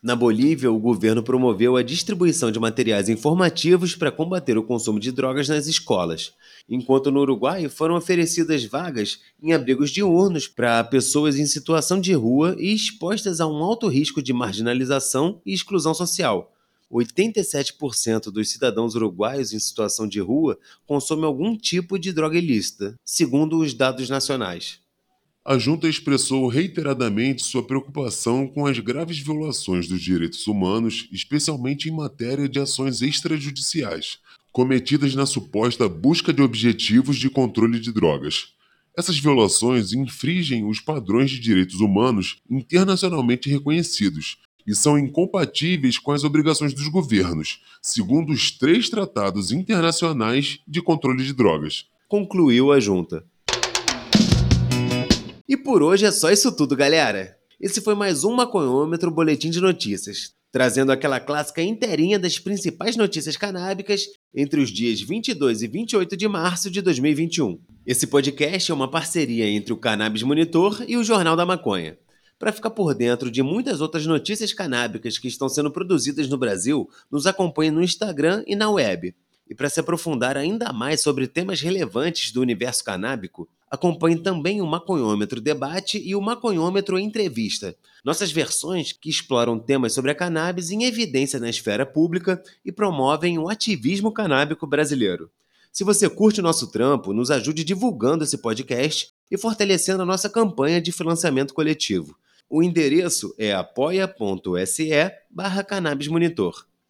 Na 0.03 0.17
Bolívia, 0.17 0.73
o 0.73 0.79
governo 0.79 1.23
promoveu 1.23 1.77
a 1.77 1.83
distribuição 1.83 2.51
de 2.51 2.59
materiais 2.59 3.11
informativos 3.11 3.95
para 3.95 4.13
combater 4.13 4.57
o 4.57 4.63
consumo 4.63 4.99
de 4.99 5.13
drogas 5.13 5.49
nas 5.49 5.67
escolas 5.67 6.33
enquanto 6.69 7.11
no 7.11 7.21
Uruguai 7.21 7.69
foram 7.69 7.97
oferecidas 7.97 8.65
vagas 8.65 9.21
em 9.43 9.53
abrigos 9.53 9.91
diurnos 9.91 10.49
para 10.49 10.83
pessoas 10.85 11.39
em 11.39 11.47
situação 11.47 12.01
de 12.01 12.13
rua 12.13 12.57
e 12.59 12.75
expostas 12.75 13.41
a 13.41 13.47
um 13.47 13.63
alto 13.63 13.89
risco 13.89 14.23
de 14.23 14.33
marginalização 14.33 15.41
e 15.45 15.53
exclusão 15.53 15.95
social. 15.95 16.53
87% 16.93 18.31
dos 18.31 18.51
cidadãos 18.51 18.95
uruguaios 18.95 19.53
em 19.53 19.59
situação 19.59 20.07
de 20.07 20.21
rua 20.21 20.59
consomem 20.87 21.25
algum 21.25 21.57
tipo 21.57 21.99
de 21.99 22.13
droga 22.13 22.39
ilícita, 22.39 22.95
segundo 23.05 23.59
os 23.59 23.75
dados 23.75 24.09
nacionais. 24.09 24.81
A 25.45 25.59
junta 25.59 25.89
expressou 25.89 26.49
reiteradamente 26.49 27.45
sua 27.45 27.65
preocupação 27.65 28.49
com 28.49 28.67
as 28.67 28.81
graves 28.81 29.21
violações 29.21 29.87
dos 29.87 30.03
direitos 30.03 30.45
humanos, 30.49 31.09
especialmente 31.13 31.89
em 31.89 31.93
matéria 31.93 32.49
de 32.49 32.59
ações 32.59 33.01
extrajudiciais, 33.01 34.19
cometidas 34.57 35.15
na 35.15 35.27
suposta 35.27 35.87
busca 35.87 36.33
de 36.33 36.41
objetivos 36.41 37.19
de 37.19 37.29
controle 37.29 37.79
de 37.79 37.93
drogas. 37.93 38.55
Essas 38.97 39.19
violações 39.19 39.93
infringem 39.93 40.65
os 40.65 40.81
padrões 40.81 41.31
de 41.31 41.39
direitos 41.39 41.81
humanos 41.81 42.39
internacionalmente 42.49 43.51
reconhecidos 43.51 44.39
e 44.67 44.75
são 44.75 44.99
incompatíveis 44.99 45.99
com 45.99 46.11
as 46.11 46.25
obrigações 46.25 46.73
dos 46.73 46.89
governos, 46.89 47.61
segundo 47.83 48.33
os 48.33 48.51
três 48.51 48.89
tratados 48.89 49.53
internacionais 49.53 50.59
de 50.67 50.81
controle 50.81 51.23
de 51.23 51.35
drogas. 51.35 51.85
Concluiu 52.09 52.73
a 52.73 52.81
junta. 52.81 53.27
E 55.47 55.55
por 55.55 55.83
hoje 55.83 56.07
é 56.07 56.11
só 56.11 56.31
isso 56.31 56.51
tudo, 56.51 56.75
galera. 56.75 57.37
Esse 57.61 57.83
foi 57.83 57.95
mais 57.95 58.25
um 58.25 58.35
Maconhômetro 58.35 59.11
Boletim 59.11 59.51
de 59.51 59.61
Notícias, 59.61 60.33
trazendo 60.57 60.91
aquela 60.91 61.21
clássica 61.21 61.61
inteirinha 61.61 62.19
das 62.19 62.39
principais 62.39 62.97
notícias 62.97 63.37
canábicas 63.37 64.07
entre 64.35 64.59
os 64.59 64.71
dias 64.71 65.03
22 65.03 65.61
e 65.61 65.69
28 65.69 66.17
de 66.17 66.27
março 66.27 66.71
de 66.71 66.81
2021. 66.81 67.61
Esse 67.87 68.07
podcast 68.07 68.71
é 68.71 68.75
uma 68.75 68.91
parceria 68.91 69.47
entre 69.51 69.75
o 69.75 69.77
Cannabis 69.77 70.23
Monitor 70.23 70.83
e 70.89 70.97
o 70.97 71.05
Jornal 71.05 71.37
da 71.37 71.45
Maconha. 71.45 71.99
Para 72.39 72.53
ficar 72.53 72.71
por 72.71 72.95
dentro 72.95 73.31
de 73.31 73.43
muitas 73.43 73.83
outras 73.83 74.07
notícias 74.07 74.55
canábicas 74.55 75.19
que 75.19 75.29
estão 75.29 75.47
sendo 75.47 75.71
produzidas 75.71 76.27
no 76.27 76.39
Brasil, 76.39 76.89
nos 77.13 77.27
acompanhe 77.27 77.71
no 77.71 77.83
Instagram 77.83 78.43
e 78.47 78.57
na 78.57 78.71
web. 78.71 79.15
E 79.47 79.55
para 79.55 79.69
se 79.69 79.81
aprofundar 79.81 80.39
ainda 80.39 80.73
mais 80.73 81.03
sobre 81.03 81.27
temas 81.27 81.61
relevantes 81.61 82.33
do 82.33 82.41
universo 82.41 82.83
canábico, 82.83 83.47
acompanhe 83.71 84.19
também 84.19 84.61
o 84.61 84.67
Maconhômetro 84.67 85.41
Debate 85.41 86.01
e 86.05 86.15
o 86.15 86.21
Maconhômetro 86.21 86.99
Entrevista, 86.99 87.77
nossas 88.05 88.31
versões 88.31 88.93
que 88.93 89.11
exploram 89.11 89.59
temas 89.59 89.93
sobre 89.93 90.11
a 90.11 90.15
cannabis 90.15 90.71
em 90.71 90.85
evidência 90.85 91.41
na 91.41 91.51
esfera 91.51 91.85
pública 91.85 92.43
e 92.65 92.71
promovem 92.71 93.39
o 93.39 93.49
ativismo 93.49 94.13
canábico 94.13 94.67
brasileiro. 94.67 95.31
Se 95.73 95.85
você 95.85 96.09
curte 96.09 96.41
o 96.41 96.43
nosso 96.43 96.69
trampo, 96.71 97.13
nos 97.13 97.31
ajude 97.31 97.63
divulgando 97.63 98.25
esse 98.25 98.39
podcast 98.39 99.11
e 99.31 99.37
fortalecendo 99.37 100.03
a 100.03 100.07
nossa 100.07 100.31
campanha 100.31 100.81
de 100.81 100.91
financiamento 100.91 101.53
coletivo. 101.53 102.17
O 102.49 102.63
endereço 102.63 103.35
é 103.37 103.53
apoia.se 103.53 104.91
barra. 105.29 105.67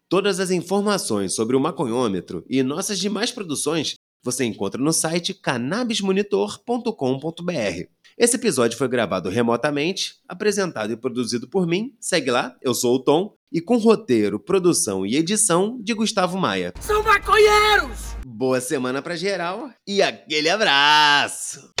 Todas 0.07 0.39
as 0.39 0.51
informações 0.51 1.33
sobre 1.33 1.57
o 1.57 1.59
maconhômetro 1.59 2.45
e 2.49 2.63
nossas 2.63 2.97
demais 2.97 3.29
produções 3.29 3.95
você 4.27 4.43
encontra 4.43 4.81
no 4.81 4.91
site 4.91 5.33
cannabismonitor.com.br. 5.33 7.87
Esse 8.17 8.35
episódio 8.35 8.77
foi 8.77 8.89
gravado 8.89 9.29
remotamente, 9.29 10.15
apresentado 10.27 10.91
e 10.91 10.97
produzido 10.97 11.47
por 11.47 11.65
mim, 11.65 11.95
segue 11.97 12.29
lá, 12.29 12.53
eu 12.61 12.73
sou 12.73 12.95
o 12.95 12.99
Tom, 12.99 13.37
e 13.49 13.61
com 13.61 13.77
roteiro, 13.77 14.37
produção 14.37 15.05
e 15.05 15.15
edição 15.15 15.79
de 15.81 15.93
Gustavo 15.93 16.37
Maia. 16.37 16.73
São 16.81 17.01
maconheiros! 17.03 18.17
Boa 18.25 18.59
semana 18.59 19.01
pra 19.01 19.15
geral 19.15 19.69
e 19.87 20.01
aquele 20.01 20.49
abraço! 20.49 21.73